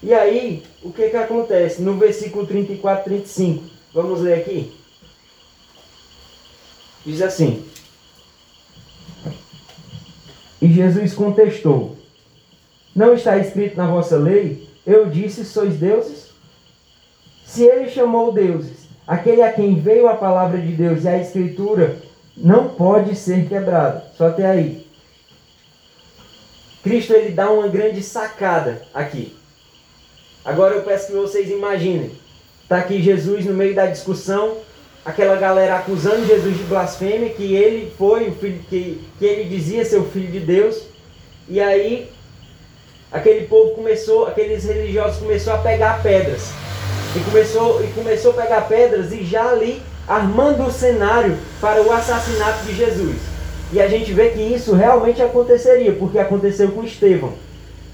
E 0.02 0.14
aí, 0.14 0.62
o 0.82 0.92
que 0.92 1.10
que 1.10 1.16
acontece? 1.16 1.82
No 1.82 1.98
versículo 1.98 2.46
34, 2.46 3.04
35. 3.04 3.64
Vamos 3.92 4.20
ler 4.20 4.34
aqui. 4.34 4.72
Diz 7.04 7.20
assim: 7.20 7.64
e 10.60 10.72
Jesus 10.72 11.14
contestou: 11.14 11.96
Não 12.94 13.14
está 13.14 13.36
escrito 13.38 13.76
na 13.76 13.86
vossa 13.86 14.16
lei? 14.16 14.68
Eu 14.86 15.06
disse: 15.06 15.44
Sois 15.44 15.76
deuses? 15.76 16.30
Se 17.44 17.64
ele 17.64 17.90
chamou 17.90 18.32
deuses, 18.32 18.86
aquele 19.06 19.42
a 19.42 19.52
quem 19.52 19.74
veio 19.78 20.08
a 20.08 20.16
palavra 20.16 20.58
de 20.58 20.72
Deus 20.72 21.04
e 21.04 21.08
a 21.08 21.18
Escritura, 21.18 21.96
não 22.36 22.68
pode 22.68 23.16
ser 23.16 23.48
quebrado. 23.48 24.02
Só 24.16 24.28
até 24.28 24.46
aí. 24.46 24.85
Cristo 26.86 27.12
ele 27.14 27.30
dá 27.30 27.50
uma 27.50 27.66
grande 27.66 28.00
sacada 28.00 28.80
aqui. 28.94 29.36
Agora 30.44 30.76
eu 30.76 30.82
peço 30.82 31.08
que 31.08 31.12
vocês 31.14 31.50
imaginem. 31.50 32.12
Está 32.62 32.78
aqui 32.78 33.02
Jesus 33.02 33.44
no 33.44 33.52
meio 33.52 33.74
da 33.74 33.86
discussão, 33.86 34.58
aquela 35.04 35.34
galera 35.34 35.76
acusando 35.78 36.24
Jesus 36.24 36.56
de 36.56 36.62
blasfêmia, 36.62 37.30
que 37.30 37.56
ele 37.56 37.92
foi 37.98 38.28
o 38.28 38.34
filho, 38.36 38.60
que, 38.70 39.04
que 39.18 39.24
ele 39.24 39.48
dizia 39.48 39.84
ser 39.84 39.96
o 39.96 40.04
filho 40.04 40.30
de 40.30 40.38
Deus. 40.38 40.80
E 41.48 41.60
aí 41.60 42.08
aquele 43.10 43.48
povo 43.48 43.74
começou, 43.74 44.28
aqueles 44.28 44.62
religiosos 44.62 45.18
começou 45.18 45.54
a 45.54 45.58
pegar 45.58 46.00
pedras. 46.04 46.50
E 47.16 47.20
começou, 47.20 47.82
e 47.82 47.88
começou 47.88 48.30
a 48.30 48.42
pegar 48.42 48.60
pedras 48.68 49.12
e 49.12 49.24
já 49.24 49.50
ali 49.50 49.82
armando 50.06 50.64
o 50.64 50.70
cenário 50.70 51.36
para 51.60 51.82
o 51.82 51.90
assassinato 51.90 52.64
de 52.64 52.76
Jesus. 52.76 53.35
E 53.72 53.80
a 53.80 53.88
gente 53.88 54.12
vê 54.12 54.30
que 54.30 54.40
isso 54.40 54.74
realmente 54.74 55.20
aconteceria, 55.20 55.92
porque 55.92 56.18
aconteceu 56.18 56.70
com 56.70 56.84
Estevão. 56.84 57.32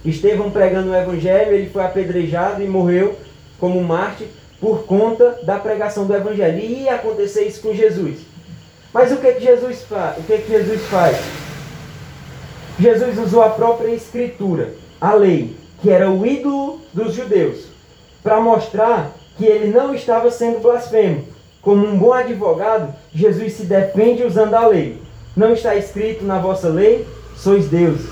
Estevão 0.04 0.50
pregando 0.50 0.90
o 0.90 0.96
evangelho, 0.96 1.54
ele 1.54 1.70
foi 1.70 1.82
apedrejado 1.82 2.62
e 2.62 2.68
morreu 2.68 3.16
como 3.58 3.82
Marte 3.82 4.26
por 4.60 4.84
conta 4.84 5.38
da 5.44 5.58
pregação 5.58 6.06
do 6.06 6.14
evangelho. 6.14 6.58
E 6.58 6.82
ia 6.82 6.94
acontecer 6.94 7.44
isso 7.44 7.62
com 7.62 7.74
Jesus. 7.74 8.18
Mas 8.92 9.10
o 9.10 9.16
que 9.16 9.32
que 9.32 9.40
Jesus 9.40 9.82
faz? 9.82 10.18
O 10.18 10.22
que 10.22 10.38
que 10.38 10.50
Jesus 10.50 10.82
faz? 10.82 11.16
Jesus 12.78 13.18
usou 13.18 13.42
a 13.42 13.50
própria 13.50 13.94
escritura, 13.94 14.74
a 15.00 15.14
lei, 15.14 15.56
que 15.80 15.90
era 15.90 16.10
o 16.10 16.26
ídolo 16.26 16.80
dos 16.92 17.14
judeus, 17.14 17.66
para 18.22 18.40
mostrar 18.40 19.12
que 19.38 19.44
ele 19.44 19.72
não 19.72 19.94
estava 19.94 20.30
sendo 20.30 20.60
blasfemo. 20.60 21.24
Como 21.60 21.86
um 21.86 21.96
bom 21.96 22.12
advogado, 22.12 22.92
Jesus 23.14 23.52
se 23.54 23.64
defende 23.64 24.24
usando 24.24 24.54
a 24.54 24.66
lei. 24.66 25.00
Não 25.36 25.52
está 25.52 25.74
escrito 25.76 26.24
na 26.24 26.38
vossa 26.38 26.68
lei, 26.68 27.06
sois 27.36 27.68
deuses. 27.68 28.10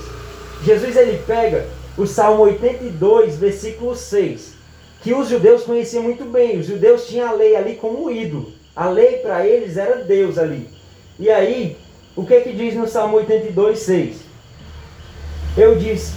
Jesus 0.63 0.95
ele 0.95 1.21
pega 1.25 1.65
o 1.97 2.05
Salmo 2.05 2.43
82, 2.43 3.37
versículo 3.37 3.95
6, 3.95 4.53
que 5.01 5.13
os 5.13 5.29
judeus 5.29 5.63
conheciam 5.63 6.03
muito 6.03 6.25
bem. 6.25 6.59
Os 6.59 6.65
judeus 6.65 7.07
tinham 7.07 7.29
a 7.29 7.33
lei 7.33 7.55
ali 7.55 7.75
como 7.75 8.09
ídolo. 8.09 8.51
A 8.75 8.89
lei 8.89 9.17
para 9.17 9.45
eles 9.45 9.77
era 9.77 10.03
Deus 10.03 10.37
ali. 10.37 10.67
E 11.19 11.29
aí, 11.29 11.77
o 12.15 12.25
que 12.25 12.41
que 12.41 12.53
diz 12.53 12.75
no 12.75 12.87
Salmo 12.87 13.17
82, 13.17 13.79
6? 13.79 14.15
Eu 15.57 15.75
disse: 15.75 16.13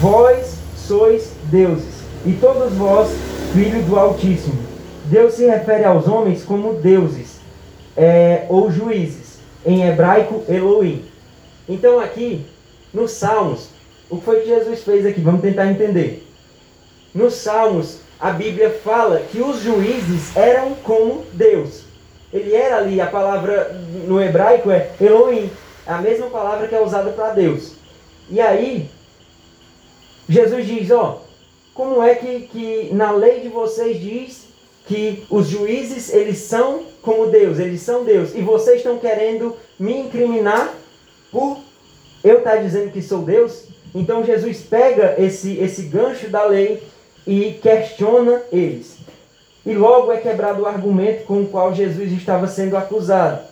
Vós 0.00 0.58
sois 0.76 1.32
deuses, 1.44 2.02
e 2.24 2.32
todos 2.32 2.72
vós 2.74 3.10
filhos 3.52 3.84
do 3.86 3.98
Altíssimo. 3.98 4.68
Deus 5.06 5.34
se 5.34 5.46
refere 5.46 5.84
aos 5.84 6.06
homens 6.06 6.44
como 6.44 6.74
deuses 6.74 7.40
é, 7.96 8.44
ou 8.48 8.70
juízes, 8.70 9.27
em 9.64 9.86
hebraico 9.86 10.44
Elohim. 10.48 11.04
Então 11.68 12.00
aqui, 12.00 12.44
nos 12.92 13.12
Salmos, 13.12 13.68
o 14.08 14.18
que 14.18 14.24
foi 14.24 14.40
que 14.40 14.48
Jesus 14.48 14.82
fez 14.82 15.04
aqui? 15.04 15.20
Vamos 15.20 15.42
tentar 15.42 15.66
entender. 15.66 16.26
Nos 17.14 17.34
Salmos, 17.34 17.98
a 18.18 18.30
Bíblia 18.30 18.70
fala 18.82 19.20
que 19.20 19.40
os 19.40 19.60
juízes 19.60 20.36
eram 20.36 20.74
como 20.74 21.24
Deus. 21.32 21.82
Ele 22.32 22.54
era 22.54 22.78
ali, 22.78 23.00
a 23.00 23.06
palavra 23.06 23.70
no 24.06 24.20
hebraico 24.20 24.70
é 24.70 24.90
Elohim, 25.00 25.50
a 25.86 25.98
mesma 25.98 26.28
palavra 26.28 26.68
que 26.68 26.74
é 26.74 26.80
usada 26.80 27.10
para 27.10 27.32
Deus. 27.32 27.72
E 28.30 28.40
aí, 28.40 28.90
Jesus 30.28 30.66
diz: 30.66 30.90
Ó, 30.90 31.22
como 31.72 32.02
é 32.02 32.14
que, 32.14 32.40
que 32.40 32.90
na 32.92 33.12
lei 33.12 33.40
de 33.40 33.48
vocês 33.48 33.98
diz 33.98 34.47
que 34.88 35.24
os 35.28 35.46
juízes 35.46 36.12
eles 36.12 36.38
são 36.38 36.82
como 37.02 37.26
Deus, 37.26 37.58
eles 37.58 37.82
são 37.82 38.04
Deus, 38.04 38.34
e 38.34 38.40
vocês 38.40 38.78
estão 38.78 38.98
querendo 38.98 39.54
me 39.78 39.98
incriminar 40.00 40.74
por 41.30 41.58
eu 42.24 42.38
estar 42.38 42.56
dizendo 42.56 42.90
que 42.90 43.02
sou 43.02 43.22
Deus? 43.22 43.64
Então 43.94 44.24
Jesus 44.24 44.62
pega 44.62 45.14
esse, 45.18 45.58
esse 45.58 45.82
gancho 45.82 46.28
da 46.28 46.44
lei 46.44 46.82
e 47.26 47.52
questiona 47.62 48.42
eles. 48.50 48.96
E 49.64 49.74
logo 49.74 50.10
é 50.10 50.16
quebrado 50.16 50.62
o 50.62 50.66
argumento 50.66 51.24
com 51.24 51.42
o 51.42 51.46
qual 51.46 51.74
Jesus 51.74 52.10
estava 52.12 52.46
sendo 52.46 52.76
acusado. 52.76 53.42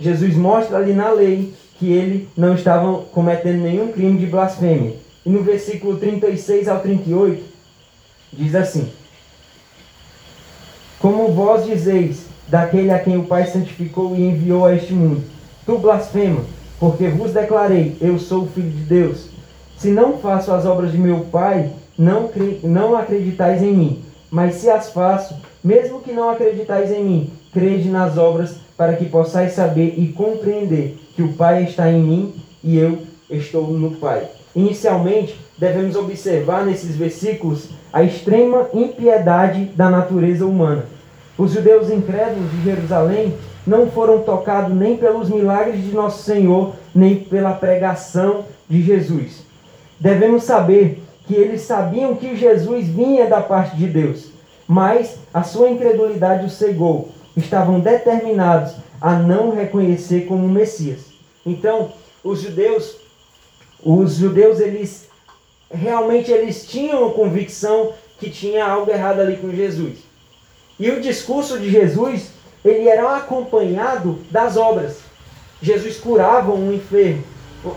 Jesus 0.00 0.34
mostra 0.34 0.78
ali 0.78 0.92
na 0.92 1.10
lei 1.10 1.54
que 1.78 1.92
ele 1.92 2.28
não 2.36 2.54
estava 2.54 3.02
cometendo 3.12 3.62
nenhum 3.62 3.92
crime 3.92 4.18
de 4.18 4.26
blasfêmia. 4.26 4.94
E 5.24 5.30
no 5.30 5.42
versículo 5.42 5.96
36 5.96 6.68
ao 6.68 6.80
38 6.80 7.42
diz 8.32 8.54
assim: 8.54 8.90
Como 11.06 11.28
vós 11.28 11.64
dizeis 11.64 12.26
daquele 12.48 12.90
a 12.90 12.98
quem 12.98 13.16
o 13.16 13.22
Pai 13.22 13.46
santificou 13.46 14.16
e 14.16 14.22
enviou 14.22 14.66
a 14.66 14.74
este 14.74 14.92
mundo, 14.92 15.22
tu 15.64 15.78
blasfema, 15.78 16.40
porque 16.80 17.06
vos 17.06 17.32
declarei, 17.32 17.96
eu 18.00 18.18
sou 18.18 18.42
o 18.42 18.48
Filho 18.48 18.70
de 18.70 18.82
Deus. 18.82 19.28
Se 19.78 19.90
não 19.90 20.18
faço 20.18 20.50
as 20.50 20.66
obras 20.66 20.90
de 20.90 20.98
meu 20.98 21.20
Pai, 21.30 21.70
não, 21.96 22.28
não 22.64 22.96
acreditais 22.96 23.62
em 23.62 23.72
mim. 23.72 24.02
Mas 24.32 24.56
se 24.56 24.68
as 24.68 24.90
faço, 24.90 25.36
mesmo 25.62 26.00
que 26.00 26.10
não 26.10 26.28
acreditais 26.28 26.90
em 26.90 27.04
mim, 27.04 27.30
crede 27.52 27.88
nas 27.88 28.18
obras, 28.18 28.56
para 28.76 28.94
que 28.94 29.04
possais 29.04 29.52
saber 29.52 29.94
e 29.96 30.08
compreender 30.08 30.98
que 31.14 31.22
o 31.22 31.34
Pai 31.34 31.62
está 31.62 31.88
em 31.88 32.02
mim 32.02 32.34
e 32.64 32.76
eu 32.76 32.98
estou 33.30 33.68
no 33.68 33.92
Pai. 33.92 34.24
Inicialmente, 34.56 35.38
devemos 35.56 35.94
observar 35.94 36.66
nesses 36.66 36.96
versículos 36.96 37.68
a 37.92 38.02
extrema 38.02 38.68
impiedade 38.74 39.66
da 39.66 39.88
natureza 39.88 40.44
humana. 40.44 40.95
Os 41.38 41.52
judeus 41.52 41.90
incrédulos 41.90 42.50
de 42.50 42.62
Jerusalém 42.64 43.34
não 43.66 43.90
foram 43.90 44.22
tocados 44.22 44.74
nem 44.74 44.96
pelos 44.96 45.28
milagres 45.28 45.82
de 45.82 45.92
nosso 45.92 46.22
Senhor, 46.22 46.74
nem 46.94 47.16
pela 47.16 47.52
pregação 47.52 48.44
de 48.68 48.82
Jesus 48.82 49.46
devemos 49.98 50.44
saber 50.44 51.02
que 51.26 51.34
eles 51.34 51.62
sabiam 51.62 52.14
que 52.14 52.36
Jesus 52.36 52.86
vinha 52.86 53.26
da 53.26 53.40
parte 53.40 53.76
de 53.76 53.86
Deus, 53.86 54.30
mas 54.66 55.18
a 55.32 55.42
sua 55.42 55.70
incredulidade 55.70 56.46
o 56.46 56.50
cegou. 56.50 57.08
Estavam 57.36 57.80
determinados 57.80 58.74
a 59.00 59.14
não 59.14 59.54
reconhecer 59.54 60.26
como 60.26 60.48
Messias. 60.48 61.06
Então, 61.44 61.92
os 62.24 62.40
judeus, 62.40 62.96
os 63.82 64.14
judeus 64.14 64.58
eles 64.60 65.08
realmente 65.70 66.30
eles 66.30 66.66
tinham 66.66 67.06
a 67.06 67.12
convicção 67.12 67.92
que 68.18 68.30
tinha 68.30 68.64
algo 68.64 68.90
errado 68.90 69.20
ali 69.20 69.36
com 69.36 69.50
Jesus. 69.50 69.98
E 70.78 70.90
o 70.90 71.00
discurso 71.00 71.58
de 71.58 71.70
Jesus, 71.70 72.30
ele 72.64 72.88
era 72.88 73.16
acompanhado 73.16 74.18
das 74.30 74.56
obras. 74.56 74.98
Jesus 75.62 75.98
curava 75.98 76.52
um 76.52 76.72
enfermo, 76.72 77.24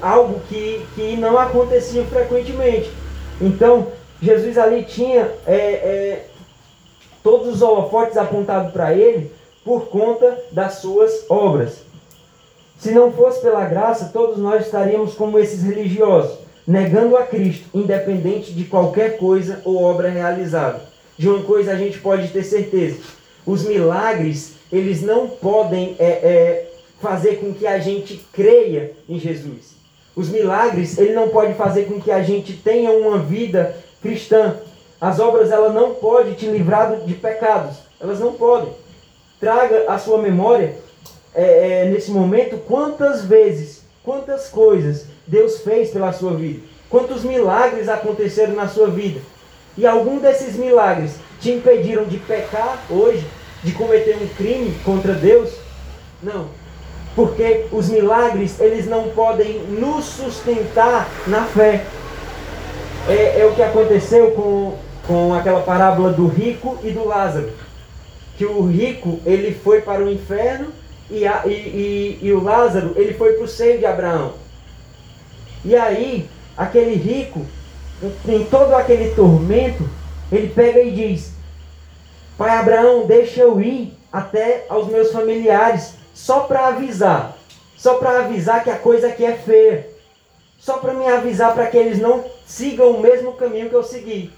algo 0.01 0.41
que, 0.49 0.85
que 0.95 1.15
não 1.15 1.37
acontecia 1.37 2.03
frequentemente. 2.05 2.91
Então, 3.39 3.87
Jesus 4.21 4.57
ali 4.57 4.83
tinha 4.83 5.31
é, 5.47 5.55
é, 5.55 6.25
todos 7.23 7.55
os 7.55 7.61
holofotes 7.61 8.17
apontados 8.17 8.73
para 8.73 8.93
ele 8.93 9.31
por 9.63 9.87
conta 9.87 10.37
das 10.51 10.75
suas 10.75 11.25
obras. 11.29 11.83
Se 12.77 12.91
não 12.91 13.11
fosse 13.11 13.41
pela 13.41 13.65
graça, 13.65 14.09
todos 14.11 14.37
nós 14.37 14.65
estaríamos 14.65 15.13
como 15.13 15.39
esses 15.39 15.63
religiosos, 15.63 16.37
negando 16.65 17.17
a 17.17 17.23
Cristo, 17.23 17.67
independente 17.73 18.53
de 18.53 18.65
qualquer 18.65 19.17
coisa 19.17 19.61
ou 19.63 19.83
obra 19.83 20.09
realizada. 20.09 20.88
De 21.19 21.27
uma 21.27 21.43
coisa 21.43 21.73
a 21.73 21.75
gente 21.75 21.99
pode 21.99 22.29
ter 22.29 22.45
certeza: 22.45 22.97
os 23.45 23.65
milagres, 23.65 24.53
eles 24.71 25.01
não 25.01 25.27
podem 25.27 25.97
é, 25.99 26.05
é, 26.05 26.71
fazer 27.01 27.35
com 27.41 27.53
que 27.53 27.67
a 27.67 27.77
gente 27.77 28.25
creia 28.31 28.93
em 29.07 29.19
Jesus. 29.19 29.73
Os 30.15 30.29
milagres, 30.29 30.97
ele 30.97 31.11
não 31.13 31.27
pode 31.27 31.55
fazer 31.55 31.87
com 31.87 31.99
que 31.99 32.09
a 32.09 32.23
gente 32.23 32.53
tenha 32.53 32.91
uma 32.91 33.17
vida 33.19 33.75
cristã. 34.01 34.55
As 34.99 35.19
obras, 35.19 35.51
ela 35.51 35.73
não 35.73 35.93
pode 35.95 36.35
te 36.35 36.45
livrar 36.45 37.01
de 37.01 37.13
pecados. 37.15 37.79
Elas 37.99 38.21
não 38.21 38.31
podem. 38.33 38.71
Traga 39.41 39.91
à 39.91 39.99
sua 39.99 40.21
memória, 40.21 40.75
é, 41.35 41.83
é, 41.83 41.89
nesse 41.89 42.11
momento, 42.11 42.57
quantas 42.65 43.25
vezes, 43.25 43.83
quantas 44.05 44.47
coisas 44.47 45.05
Deus 45.27 45.59
fez 45.59 45.89
pela 45.89 46.13
sua 46.13 46.33
vida. 46.33 46.61
Quantos 46.89 47.25
milagres 47.25 47.89
aconteceram 47.89 48.55
na 48.55 48.69
sua 48.69 48.87
vida. 48.87 49.19
E 49.77 49.85
algum 49.85 50.19
desses 50.19 50.55
milagres 50.55 51.15
te 51.39 51.51
impediram 51.51 52.05
de 52.05 52.17
pecar 52.17 52.83
hoje, 52.89 53.25
de 53.63 53.71
cometer 53.73 54.17
um 54.21 54.27
crime 54.35 54.75
contra 54.83 55.13
Deus? 55.13 55.51
Não 56.21 56.59
porque 57.19 57.65
os 57.71 57.89
milagres 57.89 58.61
eles 58.61 58.87
não 58.87 59.09
podem 59.09 59.59
nos 59.63 60.05
sustentar 60.05 61.09
na 61.27 61.43
fé. 61.43 61.83
É, 63.09 63.41
é, 63.41 63.45
o 63.45 63.53
que 63.53 63.61
aconteceu 63.61 64.31
com, 64.31 64.77
com 65.05 65.33
aquela 65.33 65.61
parábola 65.61 66.13
do 66.13 66.27
rico 66.27 66.77
e 66.83 66.91
do 66.91 67.05
Lázaro. 67.05 67.51
Que 68.37 68.45
o 68.45 68.65
rico 68.65 69.19
ele 69.25 69.53
foi 69.53 69.81
para 69.81 70.01
o 70.01 70.09
inferno 70.09 70.67
e, 71.09 71.27
a, 71.27 71.43
e, 71.45 71.51
e, 71.51 72.19
e 72.21 72.31
o 72.31 72.41
Lázaro 72.41 72.93
ele 72.95 73.13
foi 73.13 73.33
para 73.33 73.43
o 73.43 73.47
seio 73.49 73.79
de 73.79 73.85
Abraão. 73.85 74.33
E 75.65 75.75
aí, 75.75 76.29
aquele 76.55 76.95
rico, 76.95 77.45
em 78.27 78.45
todo 78.45 78.73
aquele 78.75 79.13
tormento, 79.13 79.87
ele 80.31 80.49
pega 80.49 80.81
e 80.81 80.91
diz: 80.91 81.31
Pai 82.37 82.51
Abraão, 82.51 83.05
deixa 83.05 83.41
eu 83.41 83.59
ir 83.59 83.93
até 84.11 84.65
aos 84.69 84.87
meus 84.87 85.11
familiares, 85.11 85.95
só 86.13 86.41
para 86.41 86.67
avisar. 86.67 87.37
Só 87.77 87.95
para 87.95 88.19
avisar 88.19 88.63
que 88.63 88.69
a 88.69 88.77
coisa 88.77 89.07
aqui 89.07 89.23
é 89.23 89.33
feia. 89.33 89.87
Só 90.57 90.77
para 90.77 90.93
me 90.93 91.07
avisar 91.07 91.53
para 91.53 91.67
que 91.67 91.77
eles 91.77 91.97
não 91.99 92.25
sigam 92.45 92.91
o 92.91 92.99
mesmo 92.99 93.33
caminho 93.33 93.69
que 93.69 93.75
eu 93.75 93.83
segui. 93.83 94.33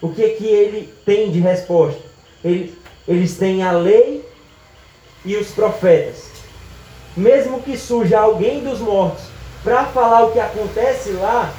O 0.00 0.08
que 0.08 0.30
que 0.30 0.46
ele 0.46 0.92
tem 1.04 1.30
de 1.30 1.38
resposta? 1.38 2.00
Ele, 2.44 2.76
eles 3.06 3.36
têm 3.38 3.62
a 3.62 3.70
lei 3.70 4.28
e 5.24 5.36
os 5.36 5.52
profetas. 5.52 6.24
Mesmo 7.16 7.62
que 7.62 7.76
surja 7.76 8.18
alguém 8.18 8.64
dos 8.64 8.80
mortos 8.80 9.22
para 9.62 9.84
falar 9.84 10.24
o 10.24 10.32
que 10.32 10.40
acontece 10.40 11.10
lá, 11.10 11.54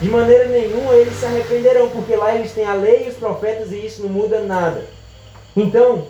de 0.00 0.08
maneira 0.08 0.46
nenhuma 0.46 0.94
eles 0.94 1.14
se 1.14 1.24
arrependerão, 1.24 1.88
porque 1.90 2.14
lá 2.14 2.34
eles 2.34 2.52
têm 2.52 2.64
a 2.64 2.74
lei 2.74 3.06
e 3.06 3.10
os 3.10 3.16
profetas 3.16 3.72
e 3.72 3.86
isso 3.86 4.02
não 4.02 4.10
muda 4.10 4.40
nada. 4.40 4.84
Então, 5.56 6.06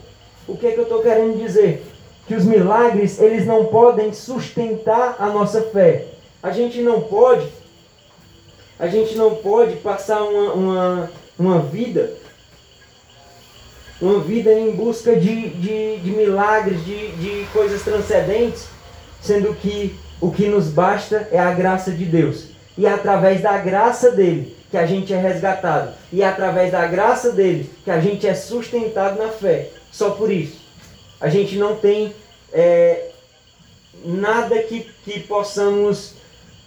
o 0.46 0.57
que, 0.57 0.72
que 0.72 0.79
eu 0.79 0.85
estou 0.85 1.03
querendo 1.03 1.38
dizer? 1.38 1.85
que 2.27 2.35
os 2.35 2.44
milagres 2.44 3.20
eles 3.20 3.46
não 3.46 3.66
podem 3.66 4.12
sustentar 4.12 5.16
a 5.18 5.29
nossa 5.29 5.62
fé. 5.62 6.07
A 6.42 6.51
gente 6.51 6.81
não 6.81 7.01
pode, 7.01 7.49
a 8.79 8.88
gente 8.88 9.14
não 9.14 9.37
pode 9.37 9.77
passar 9.77 10.22
uma, 10.22 10.53
uma, 10.53 11.11
uma 11.38 11.61
vida, 11.61 12.14
uma 14.01 14.20
vida 14.20 14.53
em 14.53 14.72
busca 14.72 15.14
de, 15.14 15.51
de, 15.51 15.99
de 15.99 16.11
milagres, 16.11 16.85
de, 16.85 17.12
de 17.12 17.46
coisas 17.53 17.83
transcendentes, 17.83 18.66
sendo 19.22 19.55
que 19.55 19.94
o 20.20 20.31
que 20.31 20.49
nos 20.49 20.68
basta 20.68 21.29
é 21.31 21.38
a 21.38 21.53
graça 21.53 21.90
de 21.92 22.05
Deus. 22.05 22.56
E 22.76 22.86
é 22.86 22.92
através 22.92 23.40
da 23.40 23.56
graça 23.58 24.10
dele 24.10 24.56
que 24.70 24.76
a 24.76 24.86
gente 24.86 25.12
é 25.12 25.18
resgatado. 25.18 25.92
E 26.12 26.22
é 26.22 26.26
através 26.26 26.72
da 26.72 26.86
graça 26.86 27.32
dele 27.32 27.70
que 27.84 27.90
a 27.90 28.00
gente 28.00 28.26
é 28.26 28.34
sustentado 28.34 29.18
na 29.18 29.28
fé. 29.28 29.70
Só 29.90 30.10
por 30.10 30.30
isso. 30.30 30.60
A 31.20 31.28
gente 31.28 31.56
não 31.56 31.76
tem 31.76 32.14
é, 32.52 33.10
nada 34.04 34.62
que, 34.62 34.90
que 35.04 35.20
possamos 35.20 36.14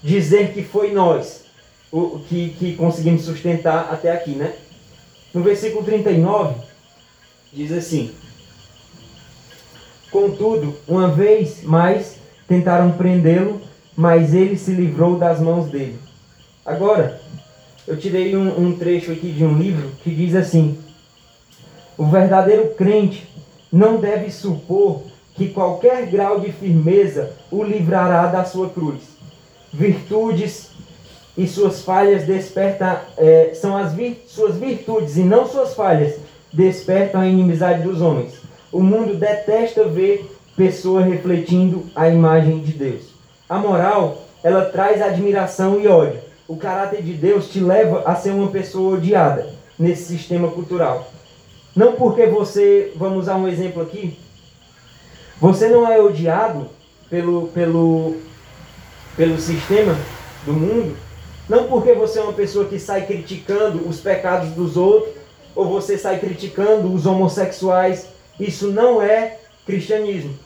dizer 0.01 0.53
que 0.53 0.63
foi 0.63 0.91
nós 0.91 1.43
o, 1.91 2.19
que, 2.27 2.49
que 2.57 2.75
conseguimos 2.75 3.23
sustentar 3.23 3.89
até 3.91 4.11
aqui, 4.11 4.31
né? 4.31 4.53
No 5.33 5.43
versículo 5.43 5.83
39, 5.83 6.55
diz 7.51 7.71
assim: 7.71 8.13
Contudo, 10.11 10.75
uma 10.87 11.09
vez 11.09 11.63
mais 11.63 12.15
tentaram 12.47 12.91
prendê-lo, 12.91 13.61
mas 13.99 14.33
ele 14.33 14.55
se 14.55 14.71
livrou 14.71 15.17
das 15.17 15.41
mãos 15.41 15.69
dele. 15.69 15.99
Agora, 16.65 17.19
eu 17.85 17.97
tirei 17.97 18.33
um, 18.33 18.67
um 18.67 18.77
trecho 18.77 19.11
aqui 19.11 19.29
de 19.29 19.43
um 19.43 19.57
livro 19.57 19.91
que 20.01 20.09
diz 20.09 20.35
assim: 20.35 20.77
O 21.97 22.05
verdadeiro 22.05 22.69
crente 22.75 23.27
não 23.69 23.97
deve 23.97 24.31
supor 24.31 25.01
que 25.35 25.49
qualquer 25.49 26.05
grau 26.05 26.39
de 26.39 26.49
firmeza 26.49 27.33
o 27.51 27.61
livrará 27.61 28.27
da 28.27 28.45
sua 28.45 28.69
cruz. 28.69 29.01
Virtudes 29.73 30.69
e 31.37 31.45
suas 31.45 31.81
falhas 31.81 32.23
despertam, 32.23 32.99
é, 33.17 33.51
são 33.53 33.75
as 33.75 33.91
suas 34.27 34.55
virtudes 34.55 35.17
e 35.17 35.23
não 35.23 35.45
suas 35.45 35.73
falhas 35.73 36.15
despertam 36.53 37.19
a 37.19 37.27
inimizade 37.27 37.83
dos 37.83 37.99
homens. 37.99 38.31
O 38.71 38.81
mundo 38.81 39.15
detesta 39.15 39.83
ver 39.83 40.25
pessoa 40.55 41.01
refletindo 41.01 41.83
a 41.93 42.07
imagem 42.07 42.59
de 42.59 42.71
Deus. 42.71 43.08
A 43.49 43.57
moral, 43.57 44.25
ela 44.43 44.65
traz 44.65 45.01
admiração 45.01 45.81
e 45.81 45.87
ódio. 45.87 46.21
O 46.47 46.55
caráter 46.55 47.01
de 47.01 47.13
Deus 47.13 47.49
te 47.49 47.59
leva 47.59 48.03
a 48.05 48.13
ser 48.15 48.29
uma 48.29 48.51
pessoa 48.51 48.95
odiada 48.95 49.51
nesse 49.77 50.03
sistema 50.03 50.51
cultural. 50.51 51.11
Não 51.75 51.93
porque 51.93 52.27
você, 52.27 52.93
vamos 52.95 53.23
usar 53.23 53.37
um 53.37 53.47
exemplo 53.47 53.81
aqui, 53.81 54.15
você 55.41 55.67
não 55.67 55.91
é 55.91 55.99
odiado 55.99 56.69
pelo, 57.09 57.47
pelo, 57.47 58.17
pelo 59.17 59.39
sistema 59.39 59.97
do 60.45 60.53
mundo, 60.53 60.95
não 61.47 61.67
porque 61.67 61.93
você 61.93 62.19
é 62.19 62.21
uma 62.21 62.33
pessoa 62.33 62.65
que 62.65 62.77
sai 62.77 63.07
criticando 63.07 63.87
os 63.89 63.99
pecados 63.99 64.49
dos 64.49 64.77
outros, 64.77 65.15
ou 65.55 65.65
você 65.65 65.97
sai 65.97 66.19
criticando 66.19 66.93
os 66.93 67.07
homossexuais. 67.07 68.09
Isso 68.39 68.67
não 68.67 69.01
é 69.01 69.39
cristianismo. 69.65 70.37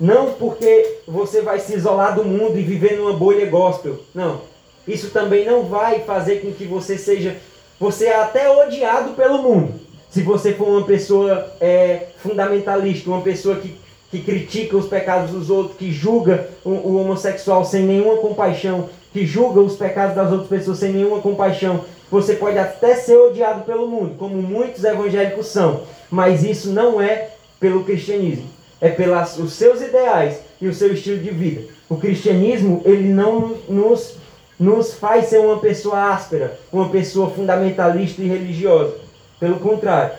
Não 0.00 0.32
porque 0.32 1.00
você 1.06 1.42
vai 1.42 1.60
se 1.60 1.74
isolar 1.74 2.14
do 2.14 2.24
mundo 2.24 2.58
e 2.58 2.62
viver 2.62 2.96
numa 2.96 3.12
bolha 3.12 3.44
gospel. 3.44 4.00
Não. 4.14 4.40
Isso 4.88 5.10
também 5.10 5.44
não 5.44 5.64
vai 5.64 6.00
fazer 6.00 6.40
com 6.40 6.52
que 6.52 6.64
você 6.64 6.96
seja. 6.96 7.36
Você 7.78 8.06
é 8.06 8.16
até 8.16 8.50
odiado 8.50 9.12
pelo 9.12 9.42
mundo. 9.42 9.74
Se 10.08 10.22
você 10.22 10.54
for 10.54 10.68
uma 10.68 10.86
pessoa 10.86 11.52
é, 11.60 12.06
fundamentalista, 12.16 13.10
uma 13.10 13.20
pessoa 13.20 13.56
que, 13.56 13.76
que 14.10 14.20
critica 14.22 14.76
os 14.76 14.88
pecados 14.88 15.30
dos 15.30 15.50
outros, 15.50 15.76
que 15.76 15.92
julga 15.92 16.48
o, 16.64 16.70
o 16.70 16.96
homossexual 16.96 17.64
sem 17.64 17.84
nenhuma 17.84 18.16
compaixão, 18.16 18.88
que 19.12 19.26
julga 19.26 19.60
os 19.60 19.76
pecados 19.76 20.16
das 20.16 20.32
outras 20.32 20.48
pessoas 20.48 20.78
sem 20.78 20.92
nenhuma 20.92 21.20
compaixão, 21.20 21.84
você 22.10 22.34
pode 22.34 22.58
até 22.58 22.96
ser 22.96 23.16
odiado 23.16 23.62
pelo 23.62 23.86
mundo, 23.86 24.16
como 24.18 24.34
muitos 24.42 24.82
evangélicos 24.82 25.46
são, 25.46 25.82
mas 26.10 26.42
isso 26.42 26.70
não 26.70 27.00
é 27.00 27.30
pelo 27.60 27.84
cristianismo, 27.84 28.46
é 28.80 28.88
pelos 28.88 29.52
seus 29.52 29.80
ideais 29.80 30.40
e 30.60 30.68
o 30.68 30.74
seu 30.74 30.92
estilo 30.92 31.18
de 31.18 31.30
vida. 31.30 31.62
O 31.88 31.96
cristianismo, 31.96 32.82
ele 32.84 33.08
não 33.08 33.56
nos, 33.68 34.16
nos 34.58 34.94
faz 34.94 35.26
ser 35.26 35.38
uma 35.38 35.58
pessoa 35.58 36.12
áspera, 36.12 36.58
uma 36.72 36.88
pessoa 36.88 37.30
fundamentalista 37.30 38.22
e 38.22 38.28
religiosa. 38.28 38.94
Pelo 39.38 39.58
contrário. 39.58 40.18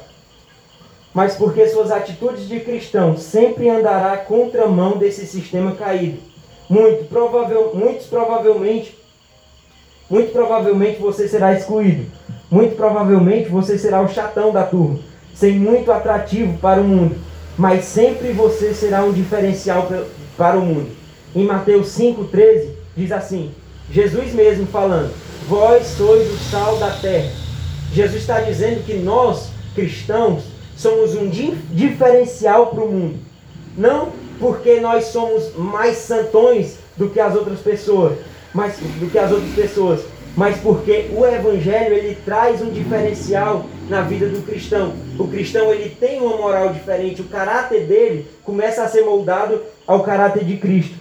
Mas 1.13 1.36
porque 1.36 1.67
suas 1.67 1.91
atitudes 1.91 2.47
de 2.47 2.60
cristão 2.60 3.17
sempre 3.17 3.69
andará 3.69 4.17
contramão 4.17 4.97
desse 4.97 5.26
sistema 5.26 5.76
caído. 5.76 6.19
Muito 6.69 7.06
provável, 7.10 7.71
muitos 7.76 8.08
provavelmente, 8.08 8.97
muito 10.10 10.32
provavelmente 10.32 11.02
você 11.02 11.28
será 11.28 11.54
excluído. 11.54 12.06
Muito 12.50 12.76
provavelmente 12.76 13.50
você 13.50 13.78
será 13.78 14.02
o 14.02 14.10
chatão 14.10 14.52
da 14.52 14.63
turma, 14.63 15.00
sem 15.34 15.54
muito 15.54 15.91
atrativo 15.91 16.58
para 16.58 16.82
o 16.82 16.84
mundo. 16.84 17.15
Mas 17.57 17.85
sempre 17.85 18.31
você 18.31 18.73
será 18.73 19.03
um 19.03 19.11
diferencial 19.11 19.89
para 20.37 20.57
o 20.57 20.65
mundo. 20.65 20.91
Em 21.35 21.45
Mateus 21.45 21.87
5,13 21.97 22.69
diz 22.95 23.11
assim: 23.11 23.51
Jesus 23.91 24.33
mesmo 24.33 24.65
falando: 24.67 25.13
Vós 25.47 25.87
sois 25.87 26.31
o 26.31 26.37
sal 26.49 26.77
da 26.77 26.91
terra. 26.91 27.31
Jesus 27.93 28.21
está 28.21 28.39
dizendo 28.41 28.85
que 28.85 28.93
nós, 28.93 29.49
cristãos, 29.75 30.43
somos 30.77 31.13
um 31.13 31.29
diferencial 31.29 32.67
para 32.67 32.83
o 32.83 32.91
mundo. 32.91 33.19
Não 33.77 34.09
porque 34.39 34.79
nós 34.79 35.05
somos 35.05 35.55
mais 35.55 35.97
santões 35.97 36.77
do 36.97 37.09
que 37.09 37.19
as 37.19 37.35
outras 37.35 37.59
pessoas, 37.59 38.17
mas 38.53 38.75
do 38.77 39.09
que 39.09 39.19
as 39.19 39.31
outras 39.31 39.53
pessoas, 39.53 40.01
mas 40.35 40.57
porque 40.57 41.09
o 41.13 41.25
evangelho 41.25 41.93
ele 41.93 42.17
traz 42.25 42.61
um 42.61 42.71
diferencial 42.71 43.65
na 43.91 44.01
vida 44.01 44.27
do 44.30 44.41
cristão. 44.41 44.93
O 45.19 45.27
cristão 45.27 45.71
ele 45.73 45.89
tem 45.89 46.21
uma 46.21 46.38
moral 46.38 46.71
diferente, 46.71 47.21
o 47.21 47.25
caráter 47.25 47.86
dele 47.86 48.25
começa 48.41 48.82
a 48.82 48.88
ser 48.88 49.04
moldado 49.04 49.62
ao 49.86 50.01
caráter 50.01 50.45
de 50.45 50.56
Cristo. 50.56 50.95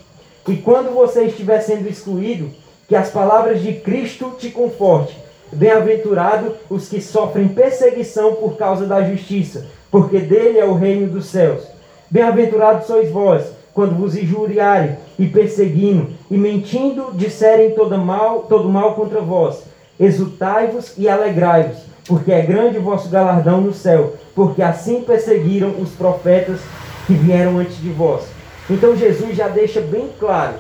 E 0.49 0.57
quando 0.57 0.93
você 0.93 1.23
estiver 1.25 1.61
sendo 1.61 1.89
excluído, 1.89 2.51
que 2.89 2.97
as 2.97 3.09
palavras 3.09 3.63
de 3.63 3.75
Cristo 3.75 4.35
te 4.37 4.51
conforte. 4.51 5.17
Bem-aventurado 5.53 6.57
os 6.69 6.89
que 6.89 7.01
sofrem 7.01 7.47
perseguição 7.47 8.35
por 8.35 8.57
causa 8.57 8.85
da 8.85 9.03
justiça, 9.05 9.67
porque 9.89 10.19
dele 10.19 10.59
é 10.59 10.65
o 10.65 10.75
reino 10.75 11.07
dos 11.07 11.27
céus. 11.27 11.63
Bem-aventurados 12.11 12.89
sois 12.89 13.09
vós, 13.09 13.45
quando 13.73 13.95
vos 13.95 14.17
injuriarem 14.17 14.97
e 15.17 15.27
perseguindo 15.27 16.09
e 16.29 16.37
mentindo 16.37 17.13
disserem 17.15 17.71
todo 17.71 17.97
mal, 17.97 18.47
todo 18.49 18.69
mal 18.69 18.97
contra 18.97 19.21
vós. 19.21 19.63
Exultai-vos 19.99 20.95
e 20.99 21.09
alegrai-vos, 21.09 21.90
porque 22.07 22.33
é 22.33 22.43
grande 22.43 22.79
o 22.79 22.83
vosso 22.83 23.09
galardão 23.09 23.61
no 23.61 23.73
céu, 23.73 24.17
porque 24.35 24.63
assim 24.63 25.03
perseguiram 25.03 25.81
os 25.81 25.91
profetas 25.91 26.61
que 27.07 27.15
vieram 27.15 27.59
antes 27.59 27.81
de 27.81 27.91
vós. 27.91 28.25
Então 28.69 28.97
Jesus 28.97 29.37
já 29.37 29.49
deixa 29.49 29.81
bem 29.81 30.11
claro 30.19 30.55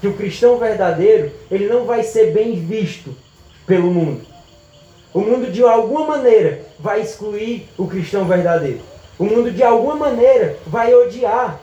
que 0.00 0.06
o 0.06 0.14
cristão 0.14 0.58
verdadeiro, 0.58 1.30
ele 1.50 1.66
não 1.66 1.84
vai 1.84 2.02
ser 2.02 2.32
bem 2.32 2.54
visto 2.54 3.14
pelo 3.66 3.90
mundo. 3.90 4.20
O 5.12 5.20
mundo 5.20 5.50
de 5.50 5.62
alguma 5.62 6.06
maneira 6.06 6.60
vai 6.78 7.00
excluir 7.00 7.68
o 7.76 7.86
cristão 7.86 8.24
verdadeiro. 8.24 8.80
O 9.18 9.24
mundo 9.24 9.50
de 9.50 9.62
alguma 9.62 9.96
maneira 9.96 10.56
vai 10.66 10.94
odiar, 10.94 11.60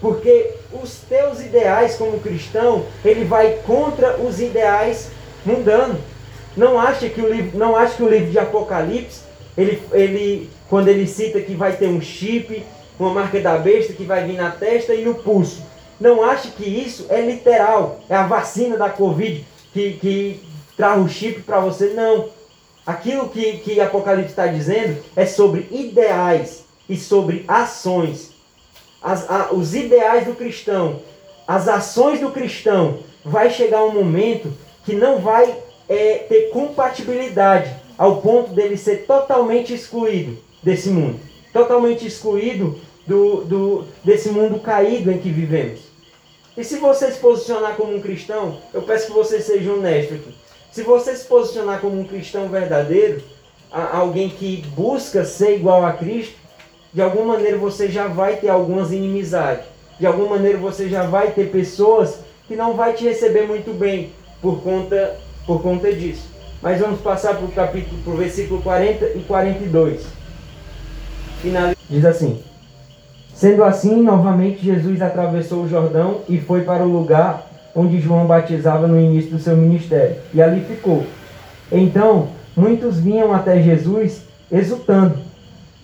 porque 0.00 0.52
os 0.72 1.00
teus 1.00 1.40
ideais 1.40 1.96
como 1.96 2.20
cristão, 2.20 2.86
ele 3.04 3.24
vai 3.24 3.58
contra 3.66 4.16
os 4.16 4.40
ideais 4.40 5.10
mundanos. 5.44 5.98
Não 6.56 6.80
acha 6.80 7.08
que 7.08 7.20
o 7.20 7.30
livro, 7.30 7.58
não 7.58 7.76
acha 7.76 7.96
que 7.96 8.02
o 8.02 8.08
livro 8.08 8.30
de 8.30 8.38
Apocalipse, 8.38 9.20
ele, 9.56 9.82
ele 9.92 10.50
quando 10.68 10.88
ele 10.88 11.06
cita 11.06 11.40
que 11.40 11.54
vai 11.54 11.76
ter 11.76 11.88
um 11.88 12.00
chip, 12.00 12.64
uma 12.98 13.10
marca 13.10 13.38
da 13.40 13.58
besta 13.58 13.92
que 13.92 14.04
vai 14.04 14.26
vir 14.26 14.36
na 14.36 14.50
testa 14.50 14.94
e 14.94 15.04
no 15.04 15.14
pulso. 15.14 15.62
Não 16.00 16.22
ache 16.22 16.48
que 16.48 16.64
isso 16.64 17.06
é 17.08 17.20
literal, 17.20 18.00
é 18.08 18.14
a 18.14 18.26
vacina 18.26 18.76
da 18.76 18.90
Covid 18.90 19.46
que, 19.72 19.92
que 19.94 20.40
traz 20.76 21.00
o 21.00 21.08
chip 21.08 21.42
para 21.42 21.60
você. 21.60 21.90
Não. 21.94 22.28
Aquilo 22.86 23.28
que, 23.28 23.58
que 23.58 23.80
Apocalipse 23.80 24.30
está 24.30 24.46
dizendo 24.46 25.02
é 25.14 25.26
sobre 25.26 25.66
ideais 25.70 26.64
e 26.88 26.96
sobre 26.96 27.44
ações. 27.48 28.30
As, 29.02 29.28
a, 29.28 29.48
os 29.52 29.74
ideais 29.74 30.26
do 30.26 30.34
cristão, 30.34 31.00
as 31.46 31.68
ações 31.68 32.20
do 32.20 32.30
cristão, 32.30 32.98
vai 33.24 33.50
chegar 33.50 33.84
um 33.84 33.92
momento 33.92 34.52
que 34.84 34.94
não 34.94 35.18
vai 35.18 35.54
é, 35.88 36.18
ter 36.28 36.50
compatibilidade 36.50 37.74
ao 37.96 38.20
ponto 38.20 38.52
dele 38.52 38.76
ser 38.76 39.06
totalmente 39.06 39.72
excluído 39.72 40.38
desse 40.62 40.88
mundo. 40.88 41.18
Totalmente 41.52 42.06
excluído 42.06 42.78
do, 43.06 43.44
do, 43.44 43.84
desse 44.04 44.28
mundo 44.30 44.58
caído 44.58 45.10
em 45.10 45.18
que 45.18 45.30
vivemos. 45.30 45.80
E 46.56 46.64
se 46.64 46.76
você 46.76 47.10
se 47.10 47.18
posicionar 47.18 47.76
como 47.76 47.94
um 47.94 48.00
cristão, 48.00 48.58
eu 48.72 48.82
peço 48.82 49.06
que 49.06 49.12
você 49.12 49.40
seja 49.40 49.72
honesto 49.72 50.14
aqui. 50.14 50.34
Se 50.72 50.82
você 50.82 51.14
se 51.14 51.24
posicionar 51.24 51.80
como 51.80 51.98
um 51.98 52.04
cristão 52.04 52.48
verdadeiro, 52.48 53.22
alguém 53.70 54.28
que 54.28 54.62
busca 54.74 55.24
ser 55.24 55.56
igual 55.56 55.84
a 55.84 55.92
Cristo, 55.92 56.36
de 56.92 57.02
alguma 57.02 57.34
maneira 57.34 57.58
você 57.58 57.88
já 57.88 58.06
vai 58.06 58.36
ter 58.36 58.48
algumas 58.48 58.90
inimizades. 58.90 59.64
de 59.98 60.06
alguma 60.06 60.36
maneira 60.36 60.58
você 60.58 60.88
já 60.88 61.04
vai 61.04 61.30
ter 61.30 61.50
pessoas 61.50 62.18
que 62.46 62.54
não 62.54 62.74
vai 62.74 62.92
te 62.92 63.04
receber 63.04 63.46
muito 63.46 63.72
bem 63.72 64.12
por 64.42 64.62
conta, 64.62 65.18
por 65.46 65.62
conta 65.62 65.92
disso. 65.92 66.28
Mas 66.62 66.80
vamos 66.80 67.00
passar 67.00 67.36
para 67.36 67.44
o 67.44 67.52
capítulo, 67.52 68.02
para 68.02 68.12
o 68.12 68.16
versículo 68.16 68.62
40 68.62 69.04
e 69.16 69.20
42. 69.20 70.06
Finaliza. 71.40 71.76
Diz 71.88 72.04
assim: 72.04 72.42
Sendo 73.34 73.62
assim, 73.62 74.02
novamente 74.02 74.64
Jesus 74.64 75.00
atravessou 75.00 75.64
o 75.64 75.68
Jordão 75.68 76.22
e 76.28 76.40
foi 76.40 76.62
para 76.62 76.84
o 76.84 76.92
lugar 76.92 77.46
onde 77.76 78.00
João 78.00 78.26
batizava 78.26 78.88
no 78.88 78.98
início 78.98 79.30
do 79.30 79.38
seu 79.38 79.54
ministério, 79.54 80.16
e 80.32 80.40
ali 80.40 80.62
ficou. 80.62 81.04
Então, 81.70 82.28
muitos 82.56 82.98
vinham 82.98 83.34
até 83.34 83.60
Jesus 83.60 84.22
exultando. 84.50 85.18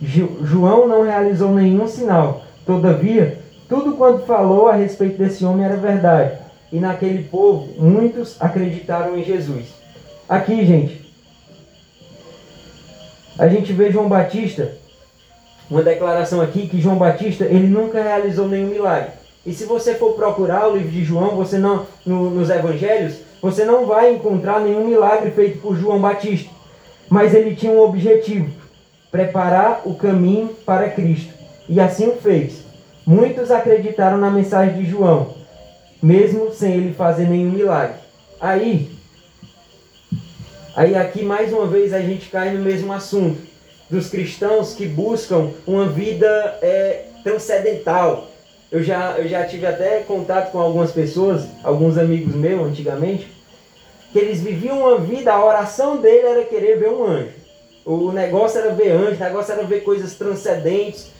João 0.01 0.88
não 0.88 1.05
realizou 1.05 1.53
nenhum 1.53 1.87
sinal, 1.87 2.42
todavia, 2.64 3.38
tudo 3.68 3.92
quanto 3.92 4.25
falou 4.25 4.68
a 4.68 4.75
respeito 4.75 5.18
desse 5.18 5.44
homem 5.44 5.66
era 5.66 5.77
verdade, 5.77 6.38
e 6.72 6.80
naquele 6.80 7.22
povo 7.24 7.68
muitos 7.78 8.40
acreditaram 8.40 9.18
em 9.18 9.22
Jesus. 9.22 9.66
Aqui, 10.26 10.64
gente, 10.64 11.02
a 13.38 13.46
gente 13.46 13.72
vê 13.72 13.92
João 13.92 14.08
Batista, 14.08 14.72
uma 15.70 15.82
declaração 15.82 16.40
aqui 16.40 16.66
que 16.66 16.80
João 16.80 16.96
Batista 16.96 17.44
ele 17.44 17.66
nunca 17.66 18.02
realizou 18.02 18.48
nenhum 18.48 18.68
milagre. 18.68 19.11
E 19.44 19.52
se 19.52 19.64
você 19.64 19.94
for 19.94 20.14
procurar 20.14 20.68
o 20.68 20.76
livro 20.76 20.90
de 20.90 21.04
João, 21.04 21.37
você 21.37 21.58
não 21.58 21.87
no, 22.06 22.30
nos 22.30 22.48
evangelhos, 22.48 23.16
você 23.42 23.64
não 23.64 23.87
vai 23.87 24.14
encontrar 24.14 24.61
nenhum 24.61 24.87
milagre 24.87 25.30
feito 25.32 25.58
por 25.61 25.76
João 25.76 26.00
Batista. 26.00 26.50
Mas 27.08 27.35
ele 27.35 27.56
tinha 27.56 27.72
um 27.72 27.80
objetivo: 27.80 28.50
preparar 29.11 29.82
o 29.85 29.94
caminho 29.94 30.48
para 30.64 30.88
Cristo. 30.88 31.35
E 31.68 31.80
assim 31.80 32.08
o 32.08 32.16
fez. 32.16 32.62
Muitos 33.04 33.50
acreditaram 33.50 34.16
na 34.16 34.30
mensagem 34.30 34.80
de 34.80 34.88
João, 34.88 35.35
mesmo 36.02 36.52
sem 36.52 36.74
ele 36.74 36.94
fazer 36.94 37.28
nenhum 37.28 37.52
milagre. 37.52 37.96
Aí, 38.40 38.90
aí 40.74 40.96
aqui 40.96 41.22
mais 41.22 41.52
uma 41.52 41.66
vez 41.66 41.92
a 41.92 42.00
gente 42.00 42.28
cai 42.28 42.50
no 42.50 42.62
mesmo 42.62 42.92
assunto 42.92 43.40
dos 43.88 44.08
cristãos 44.08 44.74
que 44.74 44.86
buscam 44.86 45.50
uma 45.66 45.88
vida 45.88 46.58
é, 46.60 47.04
transcendental. 47.22 48.28
Eu 48.70 48.82
já, 48.82 49.18
eu 49.18 49.28
já 49.28 49.44
tive 49.44 49.66
até 49.66 50.00
contato 50.00 50.50
com 50.50 50.58
algumas 50.58 50.90
pessoas, 50.90 51.44
alguns 51.62 51.96
amigos 51.96 52.34
meus 52.34 52.66
antigamente, 52.66 53.30
que 54.12 54.18
eles 54.18 54.40
viviam 54.40 54.80
uma 54.80 54.98
vida, 54.98 55.32
a 55.32 55.44
oração 55.44 55.98
dele 55.98 56.26
era 56.26 56.44
querer 56.44 56.78
ver 56.78 56.88
um 56.88 57.04
anjo. 57.04 57.42
O 57.84 58.10
negócio 58.12 58.58
era 58.58 58.74
ver 58.74 58.90
anjo, 58.92 59.16
o 59.16 59.24
negócio 59.24 59.52
era 59.52 59.62
ver 59.64 59.82
coisas 59.84 60.14
transcendentes, 60.14 61.12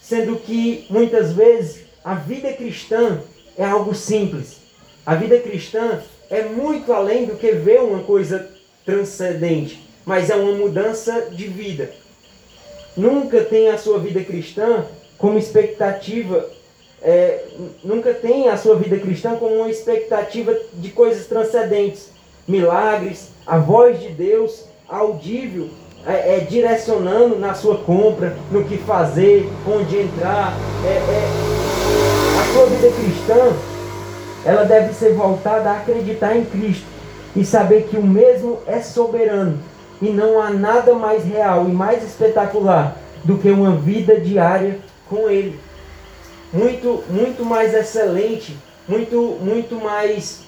sendo 0.00 0.36
que 0.36 0.86
muitas 0.88 1.32
vezes 1.32 1.84
a 2.02 2.14
vida 2.14 2.52
cristã 2.52 3.20
é 3.56 3.64
algo 3.64 3.94
simples. 3.94 4.56
A 5.04 5.14
vida 5.14 5.38
cristã 5.38 6.00
é 6.30 6.42
muito 6.42 6.92
além 6.92 7.26
do 7.26 7.36
que 7.36 7.52
ver 7.52 7.80
uma 7.80 8.00
coisa 8.00 8.48
transcendente, 8.84 9.88
mas 10.04 10.30
é 10.30 10.36
uma 10.36 10.52
mudança 10.52 11.28
de 11.30 11.46
vida. 11.46 11.90
Nunca 12.96 13.44
tenha 13.44 13.74
a 13.74 13.78
sua 13.78 13.98
vida 13.98 14.22
cristã 14.22 14.84
como 15.18 15.38
expectativa, 15.38 16.48
é, 17.02 17.44
nunca 17.84 18.12
tenha 18.14 18.52
a 18.52 18.56
sua 18.56 18.76
vida 18.76 18.98
cristã 18.98 19.36
como 19.36 19.54
uma 19.54 19.70
expectativa 19.70 20.56
de 20.74 20.90
coisas 20.90 21.26
transcendentes, 21.26 22.10
milagres, 22.48 23.30
a 23.46 23.58
voz 23.58 24.00
de 24.00 24.08
Deus 24.08 24.64
audível, 24.88 25.68
é, 26.06 26.36
é, 26.36 26.40
direcionando 26.40 27.36
na 27.38 27.54
sua 27.54 27.78
compra, 27.78 28.36
no 28.50 28.64
que 28.64 28.76
fazer, 28.78 29.48
onde 29.66 29.98
entrar. 29.98 30.56
É, 30.84 30.88
é, 30.88 31.65
a 32.38 32.52
sua 32.52 32.66
vida 32.66 32.90
cristã, 32.92 33.56
ela 34.44 34.64
deve 34.64 34.92
ser 34.92 35.14
voltada 35.14 35.70
a 35.70 35.78
acreditar 35.78 36.36
em 36.36 36.44
Cristo 36.44 36.84
e 37.34 37.44
saber 37.44 37.84
que 37.88 37.96
o 37.96 38.02
mesmo 38.02 38.58
é 38.66 38.80
soberano 38.80 39.58
e 40.02 40.10
não 40.10 40.40
há 40.40 40.50
nada 40.50 40.94
mais 40.94 41.24
real 41.24 41.66
e 41.66 41.72
mais 41.72 42.04
espetacular 42.04 42.96
do 43.24 43.38
que 43.38 43.50
uma 43.50 43.76
vida 43.76 44.20
diária 44.20 44.78
com 45.08 45.30
Ele. 45.30 45.58
Muito, 46.52 47.02
muito 47.08 47.44
mais 47.44 47.74
excelente, 47.74 48.56
muito, 48.86 49.38
muito 49.40 49.76
mais 49.76 50.42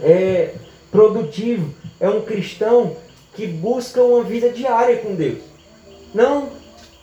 é, 0.00 0.54
produtivo 0.90 1.72
é 2.00 2.08
um 2.08 2.22
cristão 2.22 2.96
que 3.34 3.46
busca 3.46 4.02
uma 4.02 4.22
vida 4.22 4.50
diária 4.50 4.98
com 4.98 5.14
Deus. 5.14 5.38
Não, 6.12 6.48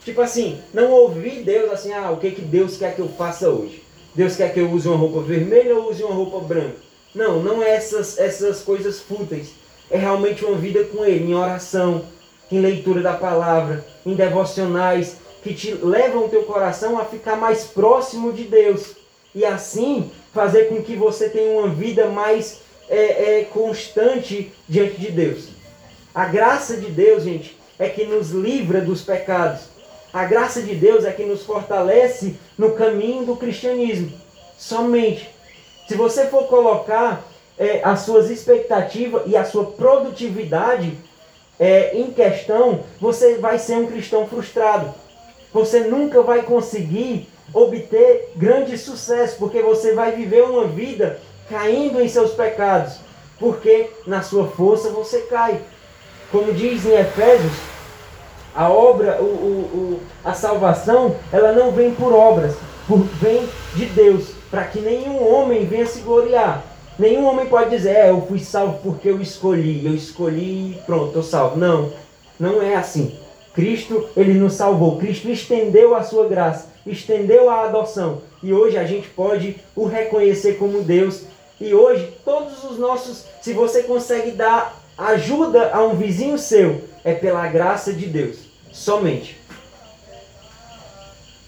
tipo 0.04 0.21
assim, 0.21 0.60
não 0.74 0.91
ouvir 0.91 1.43
Deus 1.43 1.71
assim, 1.71 1.93
ah, 1.93 2.12
o 2.12 2.17
que, 2.17 2.32
que 2.32 2.41
Deus 2.41 2.78
quer 2.78 2.93
que 2.93 3.00
eu 3.00 3.10
faça 3.10 3.50
hoje? 3.50 3.82
Deus 4.13 4.36
quer 4.36 4.54
que 4.54 4.60
eu 4.60 4.69
use 4.69 4.88
uma 4.88 4.97
roupa 4.97 5.21
vermelha 5.21 5.76
ou 5.76 5.89
use 5.89 6.04
uma 6.04 6.13
roupa 6.13 6.39
branca? 6.39 6.76
Não, 7.13 7.41
não 7.41 7.62
é 7.62 7.76
essas, 7.76 8.17
essas 8.17 8.62
coisas 8.62 9.00
fúteis 9.02 9.62
é 9.91 9.97
realmente 9.97 10.45
uma 10.45 10.58
vida 10.58 10.86
com 10.86 11.04
Ele, 11.04 11.26
em 11.32 11.36
oração, 11.36 12.06
em 12.50 12.60
leitura 12.60 13.02
da 13.02 13.13
palavra, 13.13 13.86
em 14.06 14.15
devocionais, 14.15 15.17
que 15.43 15.54
te 15.54 15.74
levam 15.74 16.26
o 16.26 16.30
teu 16.30 16.43
coração 16.43 16.97
a 16.97 17.06
ficar 17.06 17.36
mais 17.36 17.65
próximo 17.65 18.32
de 18.32 18.43
Deus. 18.43 18.95
E 19.36 19.43
assim 19.43 20.10
fazer 20.34 20.69
com 20.69 20.82
que 20.82 20.95
você 20.95 21.30
tenha 21.30 21.60
uma 21.60 21.67
vida 21.67 22.08
mais 22.08 22.62
é, 22.89 23.39
é, 23.39 23.43
constante 23.45 24.52
diante 24.67 25.00
de 25.00 25.12
Deus. 25.12 25.50
A 26.15 26.26
graça 26.26 26.78
de 26.78 26.89
Deus, 26.89 27.24
gente, 27.24 27.58
é 27.78 27.89
que 27.89 28.06
nos 28.06 28.32
livra 28.32 28.80
dos 28.80 29.02
pecados. 29.02 29.62
A 30.13 30.26
graça 30.26 30.62
de 30.62 30.76
Deus 30.76 31.06
é 31.06 31.12
que 31.12 31.24
nos 31.24 31.43
fortalece 31.43 32.36
no 32.62 32.74
caminho 32.74 33.26
do 33.26 33.36
cristianismo. 33.36 34.12
Somente. 34.56 35.28
Se 35.88 35.95
você 35.95 36.28
for 36.28 36.43
colocar 36.43 37.24
é, 37.58 37.82
as 37.84 38.02
suas 38.02 38.30
expectativas 38.30 39.24
e 39.26 39.36
a 39.36 39.43
sua 39.43 39.65
produtividade 39.65 40.95
é, 41.60 41.97
em 41.97 42.12
questão, 42.12 42.82
você 43.00 43.39
vai 43.39 43.58
ser 43.58 43.78
um 43.78 43.88
cristão 43.88 44.28
frustrado. 44.28 44.93
Você 45.52 45.80
nunca 45.80 46.21
vai 46.21 46.43
conseguir 46.43 47.28
obter 47.52 48.32
grande 48.36 48.78
sucesso, 48.78 49.38
porque 49.39 49.63
você 49.63 49.95
vai 49.95 50.12
viver 50.12 50.43
uma 50.43 50.67
vida 50.67 51.19
caindo 51.50 52.00
em 52.00 52.08
seus 52.08 52.32
pecados, 52.32 53.00
porque 53.39 53.89
na 54.06 54.21
sua 54.21 54.47
força 54.50 54.91
você 54.91 55.21
cai. 55.21 55.60
Como 56.32 56.54
diz 56.54 56.86
em 56.86 56.93
Efésios, 56.93 57.70
a 58.55 58.69
obra, 58.69 59.21
o, 59.21 59.25
o, 59.25 59.27
o, 59.73 60.01
a 60.23 60.33
salvação, 60.33 61.15
ela 61.31 61.51
não 61.51 61.71
vem 61.71 61.93
por 61.93 62.13
obras, 62.13 62.55
por, 62.87 62.99
vem 62.99 63.47
de 63.75 63.85
Deus, 63.85 64.29
para 64.49 64.65
que 64.65 64.79
nenhum 64.79 65.25
homem 65.27 65.65
venha 65.65 65.85
se 65.85 66.01
gloriar. 66.01 66.63
Nenhum 66.99 67.25
homem 67.25 67.45
pode 67.45 67.69
dizer, 67.69 67.95
é, 67.95 68.09
eu 68.09 68.21
fui 68.27 68.39
salvo 68.39 68.79
porque 68.83 69.09
eu 69.09 69.21
escolhi, 69.21 69.85
eu 69.85 69.95
escolhi 69.95 70.71
e 70.71 70.79
pronto, 70.85 71.07
estou 71.07 71.23
salvo. 71.23 71.57
Não, 71.57 71.91
não 72.39 72.61
é 72.61 72.75
assim. 72.75 73.17
Cristo, 73.53 74.09
ele 74.15 74.33
nos 74.33 74.53
salvou. 74.53 74.97
Cristo 74.97 75.29
estendeu 75.29 75.95
a 75.95 76.03
sua 76.03 76.27
graça, 76.27 76.67
estendeu 76.85 77.49
a 77.49 77.63
adoção. 77.63 78.21
E 78.43 78.53
hoje 78.53 78.77
a 78.77 78.83
gente 78.85 79.07
pode 79.09 79.57
o 79.75 79.85
reconhecer 79.85 80.53
como 80.57 80.81
Deus. 80.81 81.23
E 81.59 81.73
hoje, 81.73 82.13
todos 82.25 82.63
os 82.63 82.77
nossos, 82.77 83.25
se 83.41 83.53
você 83.53 83.83
consegue 83.83 84.31
dar 84.31 84.81
ajuda 84.97 85.71
a 85.73 85.83
um 85.83 85.95
vizinho 85.95 86.37
seu, 86.37 86.81
é 87.03 87.13
pela 87.13 87.47
graça 87.47 87.93
de 87.93 88.05
Deus, 88.05 88.37
somente. 88.71 89.39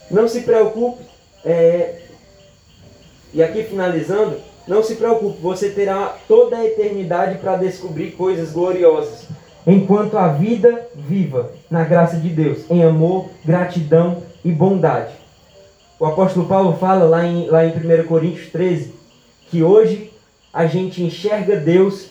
Não 0.09 0.27
se 0.27 0.41
preocupe, 0.41 1.03
é... 1.45 2.01
e 3.33 3.41
aqui 3.41 3.63
finalizando, 3.63 4.37
não 4.67 4.83
se 4.83 4.95
preocupe, 4.95 5.41
você 5.41 5.69
terá 5.69 6.17
toda 6.27 6.57
a 6.57 6.65
eternidade 6.65 7.39
para 7.39 7.57
descobrir 7.57 8.11
coisas 8.11 8.51
gloriosas. 8.51 9.27
Enquanto 9.65 10.17
a 10.17 10.27
vida 10.27 10.87
viva 10.95 11.51
na 11.69 11.83
graça 11.83 12.17
de 12.17 12.29
Deus, 12.29 12.69
em 12.69 12.83
amor, 12.83 13.29
gratidão 13.45 14.21
e 14.43 14.51
bondade. 14.51 15.13
O 15.99 16.05
apóstolo 16.05 16.45
Paulo 16.47 16.77
fala 16.77 17.05
lá 17.05 17.25
em, 17.25 17.47
lá 17.47 17.65
em 17.65 17.71
1 17.71 18.07
Coríntios 18.07 18.49
13 18.51 18.93
que 19.49 19.63
hoje 19.63 20.11
a 20.51 20.65
gente 20.65 21.03
enxerga 21.03 21.55
Deus 21.55 22.07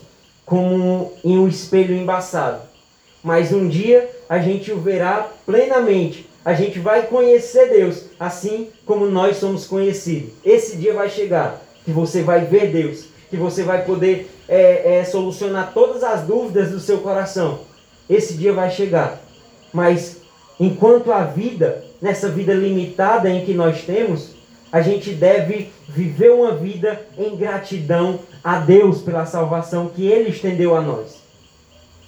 como 0.47 1.13
em 1.25 1.39
um 1.39 1.49
espelho 1.49 1.95
embaçado. 1.95 2.72
Mas 3.23 3.53
um 3.53 3.69
dia 3.69 4.11
a 4.29 4.39
gente 4.39 4.73
o 4.73 4.81
verá 4.81 5.29
plenamente. 5.47 6.29
A 6.45 6.55
gente 6.55 6.79
vai 6.79 7.07
conhecer 7.07 7.69
Deus 7.69 8.05
assim 8.19 8.69
como 8.85 9.07
nós 9.07 9.37
somos 9.37 9.67
conhecidos. 9.67 10.31
Esse 10.45 10.77
dia 10.77 10.93
vai 10.93 11.09
chegar 11.09 11.63
que 11.85 11.93
você 11.93 12.23
vai 12.23 12.45
ver 12.45 12.73
Deus, 12.73 13.07
que 13.31 13.37
você 13.37 13.63
vai 13.63 13.85
poder 13.85 14.31
é, 14.49 14.99
é, 14.99 15.05
solucionar 15.05 15.73
todas 15.73 16.03
as 16.03 16.23
dúvidas 16.23 16.71
do 16.71 16.81
seu 16.81 16.99
coração. 16.99 17.61
Esse 18.11 18.35
dia 18.35 18.53
vai 18.53 18.71
chegar. 18.71 19.21
Mas 19.73 20.19
enquanto 20.59 21.13
a 21.13 21.25
vida, 21.25 21.85
nessa 22.01 22.29
vida 22.29 22.53
limitada 22.53 23.31
em 23.31 23.45
que 23.45 23.55
nós 23.55 23.83
temos, 23.83 24.35
a 24.71 24.81
gente 24.81 25.11
deve 25.13 25.71
viver 25.89 26.31
uma 26.31 26.57
vida 26.57 27.01
em 27.17 27.37
gratidão 27.37 28.19
a 28.43 28.59
Deus 28.59 29.03
pela 29.03 29.27
salvação 29.27 29.89
que 29.89 30.07
Ele 30.07 30.31
estendeu 30.31 30.77
a 30.77 30.81
nós. 30.81 31.22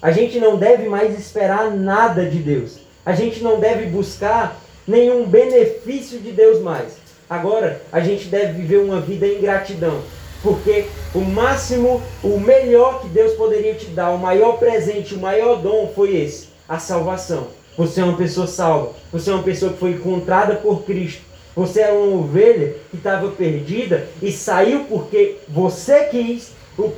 A 0.01 0.11
gente 0.11 0.39
não 0.39 0.57
deve 0.57 0.87
mais 0.87 1.17
esperar 1.17 1.71
nada 1.71 2.25
de 2.25 2.39
Deus. 2.39 2.79
A 3.05 3.13
gente 3.13 3.41
não 3.41 3.59
deve 3.59 3.85
buscar 3.87 4.59
nenhum 4.87 5.25
benefício 5.25 6.19
de 6.19 6.31
Deus 6.31 6.61
mais. 6.61 6.97
Agora, 7.29 7.81
a 7.91 7.99
gente 7.99 8.27
deve 8.27 8.53
viver 8.53 8.77
uma 8.77 8.99
vida 8.99 9.25
em 9.25 9.41
gratidão. 9.41 10.01
Porque 10.43 10.85
o 11.13 11.21
máximo, 11.21 12.01
o 12.23 12.39
melhor 12.39 13.01
que 13.01 13.07
Deus 13.07 13.33
poderia 13.33 13.73
te 13.73 13.87
dar, 13.87 14.11
o 14.11 14.19
maior 14.19 14.59
presente, 14.59 15.15
o 15.15 15.19
maior 15.19 15.55
dom 15.55 15.91
foi 15.95 16.15
esse: 16.15 16.49
a 16.69 16.77
salvação. 16.77 17.47
Você 17.77 17.99
é 17.99 18.03
uma 18.03 18.17
pessoa 18.17 18.47
salva. 18.47 18.93
Você 19.11 19.29
é 19.29 19.33
uma 19.33 19.43
pessoa 19.43 19.73
que 19.73 19.79
foi 19.79 19.91
encontrada 19.91 20.55
por 20.55 20.83
Cristo. 20.83 21.23
Você 21.55 21.81
é 21.81 21.91
uma 21.91 22.17
ovelha 22.17 22.75
que 22.91 22.97
estava 22.97 23.29
perdida 23.31 24.07
e 24.21 24.31
saiu 24.31 24.85
porque 24.85 25.37
você 25.47 26.03
quis, 26.05 26.51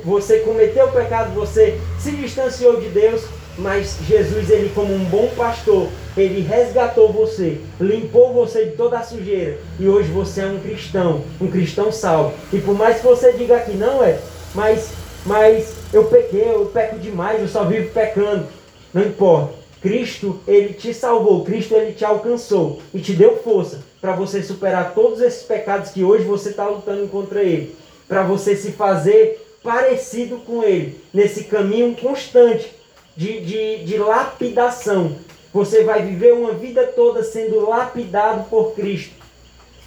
você 0.04 0.40
cometeu 0.40 0.86
o 0.86 0.92
pecado, 0.92 1.34
você 1.34 1.80
se 1.98 2.10
distanciou 2.12 2.80
de 2.80 2.88
Deus, 2.88 3.22
mas 3.56 3.98
Jesus, 4.06 4.50
ele 4.50 4.70
como 4.74 4.94
um 4.94 5.04
bom 5.04 5.28
pastor, 5.36 5.88
ele 6.16 6.40
resgatou 6.40 7.12
você, 7.12 7.60
limpou 7.80 8.32
você 8.32 8.66
de 8.66 8.72
toda 8.72 8.98
a 8.98 9.02
sujeira 9.02 9.58
e 9.78 9.88
hoje 9.88 10.10
você 10.10 10.42
é 10.42 10.46
um 10.46 10.60
cristão, 10.60 11.22
um 11.40 11.48
cristão 11.48 11.92
salvo. 11.92 12.34
E 12.52 12.58
por 12.58 12.74
mais 12.74 12.98
que 12.98 13.06
você 13.06 13.32
diga 13.32 13.60
que 13.60 13.76
não 13.76 14.02
é, 14.02 14.18
mas, 14.54 14.90
mas 15.26 15.74
eu 15.92 16.04
pequei, 16.04 16.50
eu 16.52 16.66
peco 16.66 16.98
demais, 16.98 17.40
eu 17.40 17.48
só 17.48 17.64
vivo 17.64 17.90
pecando. 17.90 18.46
Não 18.92 19.02
importa. 19.02 19.58
Cristo, 19.80 20.40
ele 20.46 20.74
te 20.74 20.92
salvou, 20.92 21.44
Cristo, 21.44 21.74
ele 21.74 21.92
te 21.92 22.04
alcançou 22.04 22.80
e 22.92 22.98
te 22.98 23.12
deu 23.12 23.36
força 23.36 23.80
para 24.00 24.12
você 24.12 24.42
superar 24.42 24.92
todos 24.92 25.20
esses 25.20 25.42
pecados 25.42 25.90
que 25.90 26.02
hoje 26.02 26.24
você 26.24 26.50
está 26.50 26.66
lutando 26.66 27.06
contra 27.08 27.42
ele, 27.42 27.76
para 28.08 28.22
você 28.22 28.56
se 28.56 28.72
fazer 28.72 29.47
parecido 29.68 30.38
com 30.38 30.64
ele, 30.64 30.98
nesse 31.12 31.44
caminho 31.44 31.94
constante 31.94 32.72
de, 33.14 33.38
de, 33.40 33.84
de 33.84 33.98
lapidação. 33.98 35.14
Você 35.52 35.84
vai 35.84 36.06
viver 36.06 36.32
uma 36.32 36.52
vida 36.52 36.86
toda 36.86 37.22
sendo 37.22 37.68
lapidado 37.68 38.48
por 38.48 38.72
Cristo. 38.74 39.12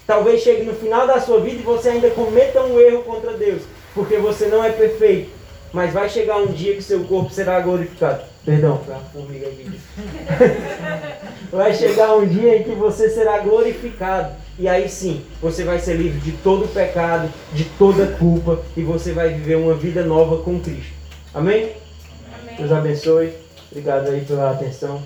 Talvez 0.05 0.43
chegue 0.43 0.61
no 0.61 0.75
final 0.75 1.07
da 1.07 1.19
sua 1.19 1.39
vida 1.39 1.61
e 1.61 1.63
você 1.63 1.89
ainda 1.89 2.11
cometa 2.11 2.61
um 2.61 2.79
erro 2.79 3.01
contra 3.01 3.33
Deus, 3.33 3.63
porque 3.95 4.17
você 4.17 4.45
não 4.45 4.63
é 4.63 4.69
perfeito. 4.69 5.31
Mas 5.73 5.91
vai 5.91 6.07
chegar 6.07 6.37
um 6.37 6.47
dia 6.47 6.75
que 6.75 6.83
seu 6.83 7.03
corpo 7.05 7.31
será 7.31 7.59
glorificado. 7.59 8.21
Perdão, 8.45 8.79
foi 8.85 8.93
uma 8.93 9.03
formiga 9.05 9.47
aqui. 9.47 9.79
vai 11.51 11.73
chegar 11.73 12.15
um 12.17 12.27
dia 12.27 12.57
em 12.57 12.63
que 12.63 12.75
você 12.75 13.09
será 13.09 13.39
glorificado. 13.39 14.35
E 14.61 14.67
aí 14.67 14.87
sim, 14.87 15.23
você 15.41 15.63
vai 15.63 15.79
ser 15.79 15.95
livre 15.95 16.19
de 16.19 16.33
todo 16.33 16.71
pecado, 16.71 17.33
de 17.51 17.65
toda 17.79 18.05
culpa, 18.05 18.59
e 18.77 18.83
você 18.83 19.11
vai 19.11 19.29
viver 19.29 19.55
uma 19.55 19.73
vida 19.73 20.05
nova 20.05 20.43
com 20.43 20.59
Cristo. 20.59 20.93
Amém? 21.33 21.71
Amém. 22.31 22.57
Deus 22.57 22.71
abençoe. 22.71 23.33
Obrigado 23.71 24.09
aí 24.09 24.23
pela 24.23 24.51
atenção. 24.51 25.01